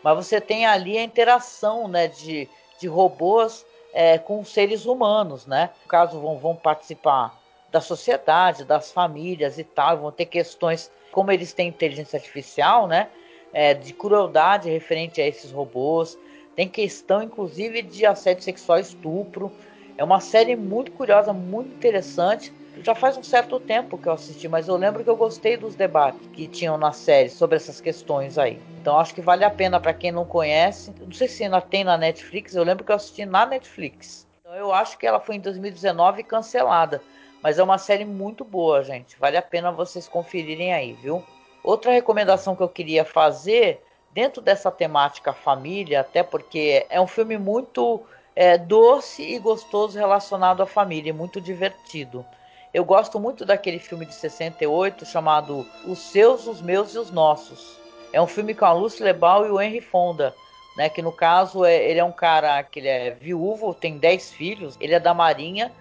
[0.00, 2.48] Mas você tem ali a interação, né, de,
[2.78, 5.70] de robôs é, com seres humanos, né?
[5.82, 7.36] No caso, vão, vão participar
[7.70, 13.08] da sociedade, das famílias e tal, vão ter questões, como eles têm inteligência artificial, né?
[13.52, 16.18] É, de crueldade referente a esses robôs.
[16.54, 19.50] Tem questão, inclusive, de assédio sexual estupro.
[19.98, 22.52] É uma série muito curiosa, muito interessante.
[22.84, 25.74] Já faz um certo tempo que eu assisti, mas eu lembro que eu gostei dos
[25.74, 28.60] debates que tinham na série sobre essas questões aí.
[28.80, 30.94] Então acho que vale a pena para quem não conhece.
[31.00, 34.24] Não sei se ainda tem na Netflix, eu lembro que eu assisti na Netflix.
[34.40, 37.02] Então eu acho que ela foi em 2019 cancelada.
[37.42, 39.18] Mas é uma série muito boa, gente.
[39.18, 41.24] Vale a pena vocês conferirem aí, viu?
[41.64, 43.82] Outra recomendação que eu queria fazer,
[44.12, 48.04] dentro dessa temática família, até porque é um filme muito
[48.40, 52.24] é, doce e gostoso relacionado à família, muito divertido.
[52.72, 57.76] Eu gosto muito daquele filme de 68 chamado Os Seus, os Meus e os Nossos.
[58.12, 60.32] É um filme com a Lucy Lebal e o Henry Fonda,
[60.76, 60.88] né?
[60.88, 64.76] Que no caso é, ele é um cara que ele é viúvo, tem 10 filhos,
[64.80, 65.72] ele é da Marinha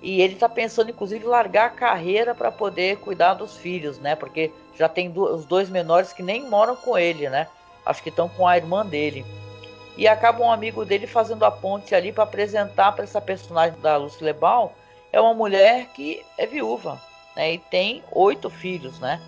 [0.00, 4.14] e ele está pensando inclusive largar a carreira para poder cuidar dos filhos, né?
[4.14, 7.48] Porque já tem do, os dois menores que nem moram com ele, né?
[7.84, 9.26] Acho que estão com a irmã dele.
[9.96, 13.96] E acaba um amigo dele fazendo a ponte ali para apresentar para essa personagem da
[13.96, 14.74] Lucy Lebal
[15.12, 17.00] é uma mulher que é viúva
[17.34, 19.20] né, e tem oito filhos, né?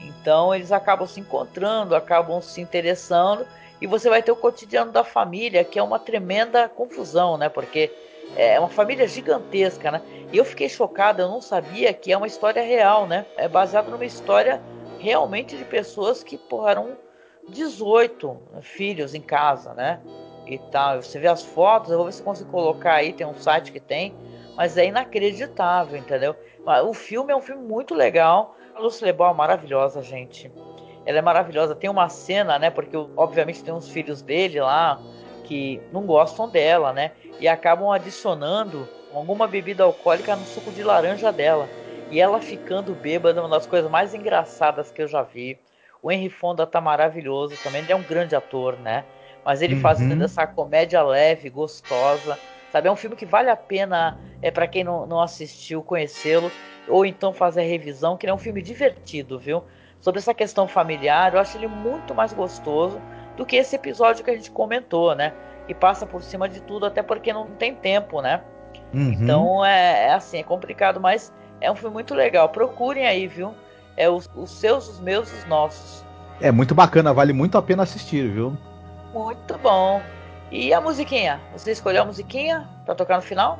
[0.00, 3.46] Então eles acabam se encontrando, acabam se interessando
[3.80, 7.48] e você vai ter o cotidiano da família que é uma tremenda confusão, né?
[7.48, 7.92] Porque
[8.34, 10.02] é uma família gigantesca, né?
[10.32, 13.24] E eu fiquei chocada, eu não sabia que é uma história real, né?
[13.36, 14.60] É baseado numa história
[14.98, 16.96] realmente de pessoas que porra, eram
[17.48, 20.00] 18 filhos em casa, né?
[20.46, 21.02] E tal.
[21.02, 23.80] Você vê as fotos, eu vou ver se consigo colocar aí, tem um site que
[23.80, 24.14] tem,
[24.56, 26.34] mas é inacreditável, entendeu?
[26.84, 28.56] O filme é um filme muito legal.
[28.74, 30.50] A Lucy Lebal é maravilhosa, gente.
[31.04, 31.74] Ela é maravilhosa.
[31.74, 32.70] Tem uma cena, né?
[32.70, 35.00] Porque obviamente tem uns filhos dele lá
[35.44, 37.12] que não gostam dela, né?
[37.38, 41.68] E acabam adicionando alguma bebida alcoólica no suco de laranja dela.
[42.10, 45.58] E ela ficando bêbada, uma das coisas mais engraçadas que eu já vi.
[46.06, 49.06] O Henry Fonda tá maravilhoso também, ele é um grande ator, né?
[49.44, 49.80] Mas ele Uhum.
[49.80, 52.88] fazendo essa comédia leve, gostosa, sabe?
[52.88, 56.54] É um filme que vale a pena, é para quem não, não assistiu, conhecê-lo,
[56.86, 59.64] ou então fazer a revisão, que ele é um filme divertido, viu?
[60.00, 63.02] Sobre essa questão familiar, eu acho ele muito mais gostoso
[63.36, 65.34] do que esse episódio que a gente comentou, né?
[65.66, 68.44] E passa por cima de tudo, até porque não tem tempo, né?
[68.94, 69.10] Uhum.
[69.10, 72.48] Então é, é assim, é complicado, mas é um filme muito legal.
[72.50, 73.56] Procurem aí, viu?
[73.96, 76.04] É os, os seus, os meus, os nossos.
[76.40, 78.56] É muito bacana, vale muito a pena assistir, viu?
[79.14, 80.02] Muito bom.
[80.50, 81.40] E a musiquinha?
[81.52, 83.58] Você escolheu a musiquinha pra tocar no final?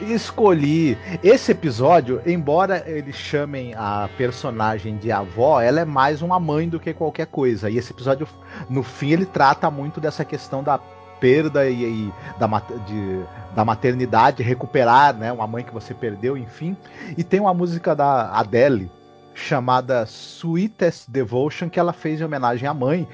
[0.00, 6.68] Escolhi esse episódio, embora eles chamem a personagem de avó, ela é mais uma mãe
[6.68, 7.68] do que qualquer coisa.
[7.70, 8.26] E esse episódio,
[8.68, 10.78] no fim, ele trata muito dessa questão da
[11.20, 12.46] perda e, e da,
[12.86, 16.76] de- da maternidade, recuperar né, uma mãe que você perdeu, enfim.
[17.16, 18.90] E tem uma música da Adele
[19.34, 23.06] chamada Sweetest Devotion que ela fez em homenagem à mãe.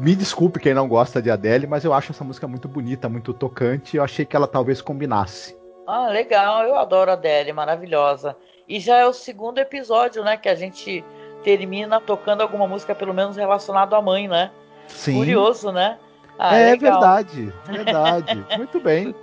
[0.00, 3.34] Me desculpe quem não gosta de Adele, mas eu acho essa música muito bonita, muito
[3.34, 3.94] tocante.
[3.94, 5.56] e Eu achei que ela talvez combinasse.
[5.86, 6.64] Ah, legal.
[6.64, 8.36] Eu adoro a Adele, maravilhosa.
[8.66, 10.36] E já é o segundo episódio, né?
[10.36, 11.04] Que a gente
[11.42, 14.50] termina tocando alguma música, pelo menos relacionada à mãe, né?
[14.88, 15.16] Sim.
[15.18, 15.98] Curioso, né?
[16.38, 16.92] Ah, é legal.
[16.92, 18.44] verdade, verdade.
[18.56, 19.14] Muito bem.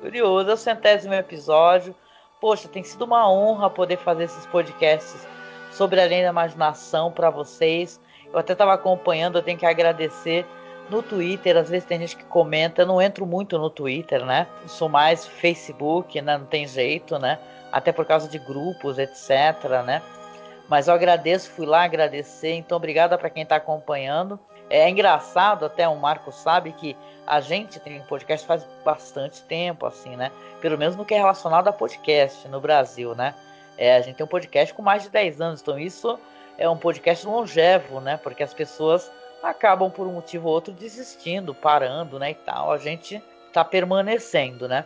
[0.00, 1.94] Curioso, é o centésimo episódio.
[2.40, 5.26] Poxa, tem sido uma honra poder fazer esses podcasts
[5.70, 8.00] sobre Além da Imaginação para vocês.
[8.32, 10.46] Eu até estava acompanhando, eu tenho que agradecer
[10.90, 11.56] no Twitter.
[11.56, 14.46] Às vezes tem gente que comenta, eu não entro muito no Twitter, né?
[14.66, 16.36] Sou mais Facebook, né?
[16.38, 17.38] Não tem jeito, né?
[17.70, 20.02] Até por causa de grupos, etc, né?
[20.68, 22.52] Mas eu agradeço, fui lá agradecer.
[22.54, 24.38] Então, obrigada para quem está acompanhando.
[24.70, 26.94] É engraçado, até o Marco sabe que
[27.26, 30.30] a gente tem podcast faz bastante tempo, assim, né?
[30.60, 33.34] Pelo menos no que é relacionado a podcast no Brasil, né?
[33.78, 36.18] É, a gente tem um podcast com mais de 10 anos, então isso
[36.58, 38.16] é um podcast longevo, né?
[38.16, 39.10] Porque as pessoas
[39.42, 42.32] acabam por um motivo ou outro desistindo, parando, né?
[42.32, 42.72] E tal.
[42.72, 43.22] A gente
[43.52, 44.84] tá permanecendo, né?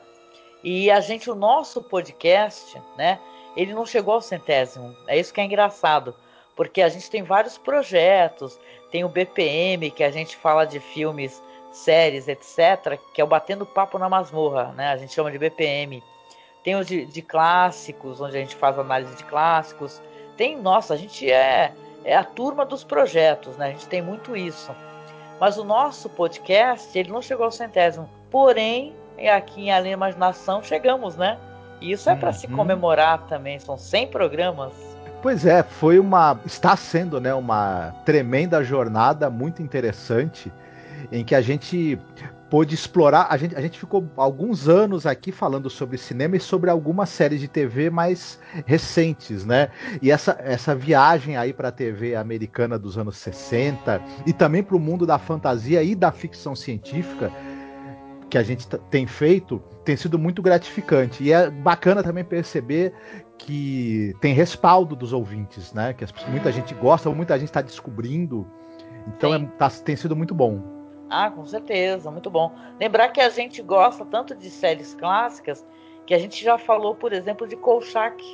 [0.63, 3.19] E a gente, o nosso podcast, né?
[3.57, 4.95] Ele não chegou ao centésimo.
[5.07, 6.15] É isso que é engraçado.
[6.55, 8.59] Porque a gente tem vários projetos.
[8.91, 12.99] Tem o BPM, que a gente fala de filmes, séries, etc.
[13.15, 14.89] Que é o Batendo Papo na Masmorra, né?
[14.89, 16.03] A gente chama de BPM.
[16.63, 20.01] Tem o de, de clássicos, onde a gente faz análise de clássicos.
[20.37, 21.73] Tem, nossa, a gente é,
[22.05, 23.67] é a turma dos projetos, né?
[23.67, 24.73] A gente tem muito isso.
[25.41, 28.09] Mas o nosso podcast, ele não chegou ao centésimo.
[28.31, 28.95] Porém,
[29.35, 31.37] aqui em Além da Imaginação, chegamos, né?
[31.81, 32.57] E isso é para se Uhum.
[32.57, 33.59] comemorar também.
[33.59, 34.73] São 100 programas.
[35.21, 36.39] Pois é, foi uma.
[36.45, 40.53] Está sendo, né, uma tremenda jornada muito interessante
[41.11, 41.99] em que a gente
[42.53, 43.29] pôde explorar.
[43.31, 47.41] A gente, a gente ficou alguns anos aqui falando sobre cinema e sobre algumas séries
[47.41, 49.71] de TV mais recentes, né?
[50.03, 54.77] E essa, essa viagem aí para a TV americana dos anos 60 e também para
[54.77, 57.33] o mundo da fantasia e da ficção científica
[58.29, 61.25] que a gente tem feito tem sido muito gratificante.
[61.25, 62.93] E é bacana também perceber
[63.39, 65.95] que tem respaldo dos ouvintes, né?
[65.95, 68.47] Que as- muita gente gosta, muita gente está descobrindo.
[69.09, 70.82] Então é- tá- tem sido muito bom.
[71.15, 72.51] Ah, com certeza, muito bom.
[72.81, 75.65] Lembrar que a gente gosta tanto de séries clássicas
[76.07, 78.25] que a gente já falou, por exemplo, de Kolchak,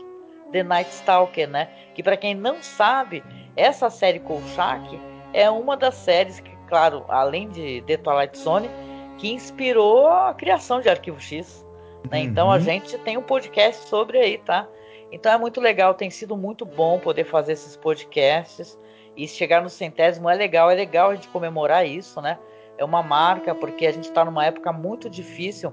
[0.52, 1.68] The Night Stalker, né?
[1.94, 3.22] Que para quem não sabe,
[3.56, 5.00] essa série Kolchak
[5.32, 8.70] é uma das séries que, claro, além de The Twilight Zone,
[9.18, 11.66] que inspirou a criação de Arquivo X.
[12.10, 12.20] né?
[12.20, 12.60] Então a Uhum.
[12.60, 14.68] gente tem um podcast sobre aí, tá?
[15.10, 18.78] Então é muito legal, tem sido muito bom poder fazer esses podcasts
[19.16, 22.38] e chegar no centésimo é legal, é legal a gente comemorar isso, né?
[22.78, 25.72] É uma marca porque a gente está numa época muito difícil,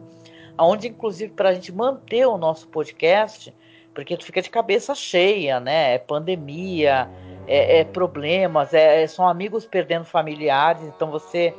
[0.57, 3.53] onde inclusive para a gente manter o nosso podcast,
[3.93, 5.93] porque tu fica de cabeça cheia, né?
[5.93, 7.09] É pandemia,
[7.47, 11.53] é, é problemas, é, são amigos perdendo familiares, então você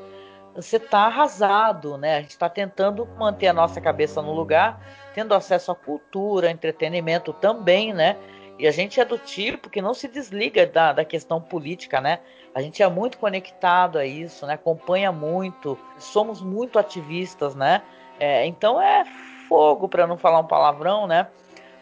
[0.54, 2.16] você tá arrasado, né?
[2.16, 4.80] A gente está tentando manter a nossa cabeça no lugar,
[5.14, 8.16] tendo acesso à cultura, entretenimento também, né?
[8.58, 12.20] E a gente é do tipo que não se desliga da, da questão política, né?
[12.56, 14.54] A gente é muito conectado a isso, né?
[14.54, 17.82] Acompanha muito, somos muito ativistas, né?
[18.18, 19.04] É, então é
[19.46, 21.28] fogo, para não falar um palavrão, né?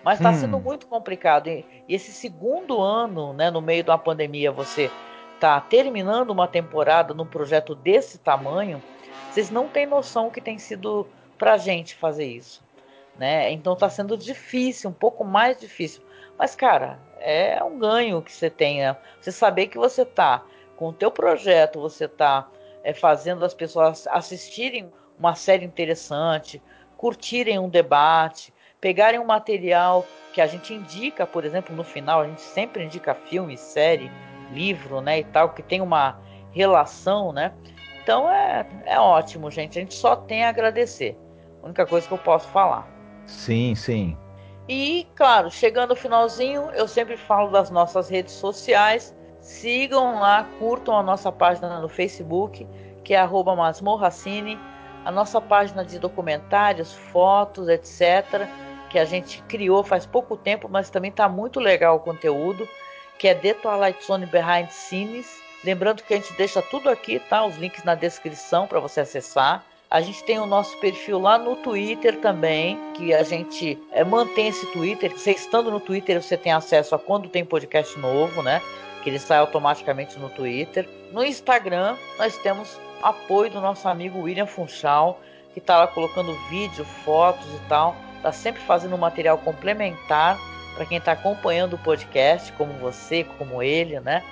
[0.03, 0.35] Mas está Hum.
[0.35, 1.47] sendo muito complicado.
[1.47, 4.91] E, esse segundo ano, né, no meio da pandemia, você
[5.39, 8.83] tá terminando uma temporada num projeto desse tamanho,
[9.31, 11.09] vocês não têm noção o que tem sido
[11.39, 12.65] pra gente fazer isso,
[13.15, 13.49] né?
[13.53, 16.03] Então tá sendo difícil, um pouco mais difícil.
[16.37, 18.99] Mas cara, é um ganho que você tenha.
[19.21, 20.45] Você saber que você tá
[20.85, 22.47] com o teu projeto, você tá
[22.83, 26.63] é, fazendo as pessoas assistirem uma série interessante,
[26.95, 32.27] curtirem um debate, pegarem um material que a gente indica, por exemplo, no final, a
[32.27, 34.11] gente sempre indica filme, série,
[34.53, 36.21] livro, né, e tal, que tem uma
[36.51, 37.55] relação, né?
[38.03, 39.79] Então é, é ótimo, gente.
[39.79, 41.17] A gente só tem a agradecer.
[41.63, 42.87] A única coisa que eu posso falar.
[43.25, 44.19] Sim, sim.
[44.69, 49.15] E, claro, chegando ao finalzinho, eu sempre falo das nossas redes sociais.
[49.45, 52.67] Sigam lá, curtam a nossa página no Facebook,
[53.05, 54.59] que é masmorracine,
[55.05, 58.49] a nossa página de documentários, fotos, etc.,
[58.89, 62.67] que a gente criou faz pouco tempo, mas também está muito legal o conteúdo,
[63.19, 65.43] que é The Twilight Zone Behind Scenes.
[65.63, 67.45] Lembrando que a gente deixa tudo aqui, tá?
[67.45, 69.63] Os links na descrição para você acessar.
[69.91, 74.49] A gente tem o nosso perfil lá no Twitter também, que a gente é, mantém
[74.49, 75.13] esse Twitter.
[75.13, 78.63] Você estando no Twitter, você tem acesso a quando tem podcast novo, né?
[79.05, 80.89] Que ele sai automaticamente no Twitter.
[81.13, 85.21] No Instagram, nós temos apoio do nosso amigo William Funchal,
[85.53, 87.95] que está lá colocando vídeo, fotos e tal.
[88.23, 90.39] Tá sempre fazendo um material complementar
[90.75, 94.25] para quem está acompanhando o podcast, como você, como ele, né?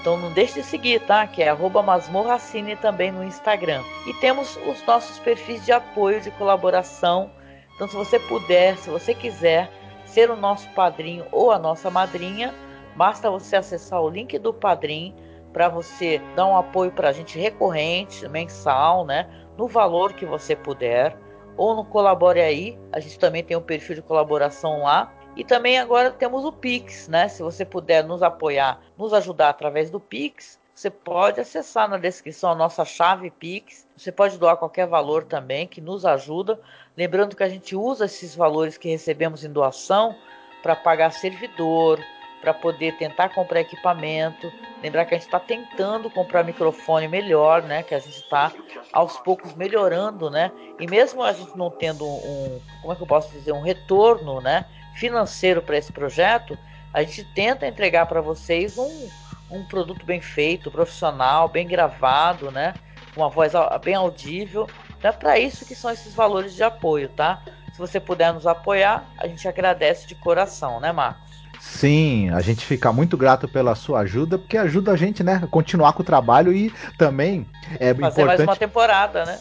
[0.00, 1.26] Então não deixe de seguir, tá?
[1.26, 3.82] Que é masmorracine também no Instagram.
[4.06, 7.30] E temos os nossos perfis de apoio, de colaboração.
[7.74, 9.68] Então se você puder, se você quiser
[10.06, 12.54] ser o nosso padrinho ou a nossa madrinha,
[12.96, 15.14] basta você acessar o link do padrinho
[15.52, 19.28] para você dar um apoio para a gente recorrente, mensal, né?
[19.56, 21.16] No valor que você puder.
[21.56, 25.12] Ou no Colabore Aí, a gente também tem um perfil de colaboração lá.
[25.36, 27.28] E também agora temos o Pix, né?
[27.28, 32.52] Se você puder nos apoiar, nos ajudar através do Pix, você pode acessar na descrição
[32.52, 33.86] a nossa chave Pix.
[33.94, 36.58] Você pode doar qualquer valor também, que nos ajuda.
[36.96, 40.16] Lembrando que a gente usa esses valores que recebemos em doação
[40.62, 42.00] para pagar servidor,
[42.40, 44.50] para poder tentar comprar equipamento.
[44.82, 47.82] Lembrar que a gente está tentando comprar microfone melhor, né?
[47.82, 48.50] Que a gente está
[48.92, 50.50] aos poucos melhorando, né?
[50.78, 54.40] E mesmo a gente não tendo um, como é que eu posso dizer, um retorno,
[54.40, 54.64] né?
[54.94, 56.58] Financeiro para esse projeto,
[56.92, 59.08] a gente tenta entregar para vocês um,
[59.50, 62.74] um produto bem feito, profissional, bem gravado, né?
[63.14, 63.52] Uma voz
[63.84, 64.66] bem audível.
[64.98, 67.42] Então é para isso que são esses valores de apoio, tá?
[67.72, 71.29] Se você puder nos apoiar, a gente agradece de coração, né, Marcos?
[71.60, 75.46] Sim, a gente fica muito grato pela sua ajuda, porque ajuda a gente, né, a
[75.46, 77.46] continuar com o trabalho e também
[77.78, 78.58] é Fazer mais uma importante.
[78.58, 79.38] temporada, né?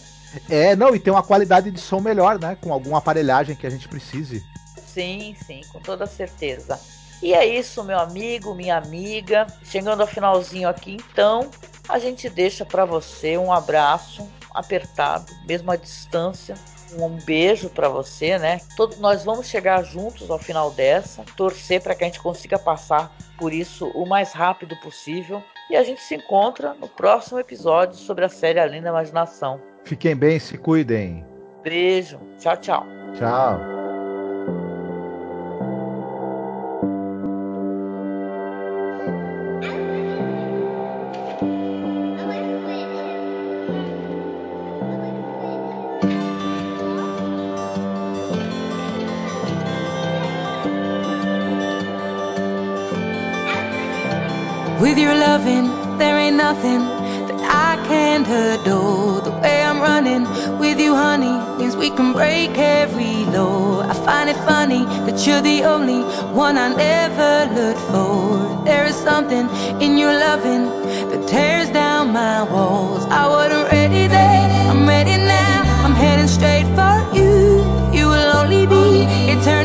[0.49, 3.69] É, não, e ter uma qualidade de som melhor, né, com alguma aparelhagem que a
[3.69, 4.43] gente precise.
[4.85, 6.79] Sim, sim, com toda certeza.
[7.21, 9.47] E é isso, meu amigo, minha amiga.
[9.63, 11.49] Chegando ao finalzinho aqui, então,
[11.87, 16.55] a gente deixa para você um abraço apertado, mesmo à distância.
[16.97, 18.59] Um beijo para você, né?
[18.75, 23.15] Todos nós vamos chegar juntos ao final dessa, torcer para que a gente consiga passar
[23.37, 25.43] por isso o mais rápido possível.
[25.69, 29.61] E a gente se encontra no próximo episódio sobre a série Além da Imaginação.
[29.83, 31.25] Fiquem bem, se cuidem.
[31.63, 32.85] Beijo, tchau, tchau.
[33.17, 33.78] Tchau.
[56.53, 56.81] nothing
[57.27, 59.21] that I can't adore.
[59.21, 60.23] The way I'm running
[60.57, 63.81] with you, honey, means we can break every law.
[63.91, 66.01] I find it funny that you're the only
[66.45, 68.63] one I never looked for.
[68.65, 69.45] There is something
[69.85, 70.63] in your loving
[71.11, 73.03] that tears down my walls.
[73.21, 75.85] I wasn't ready then, I'm ready now.
[75.85, 77.31] I'm heading straight for you.
[77.97, 78.83] You will only be
[79.33, 79.58] eternal.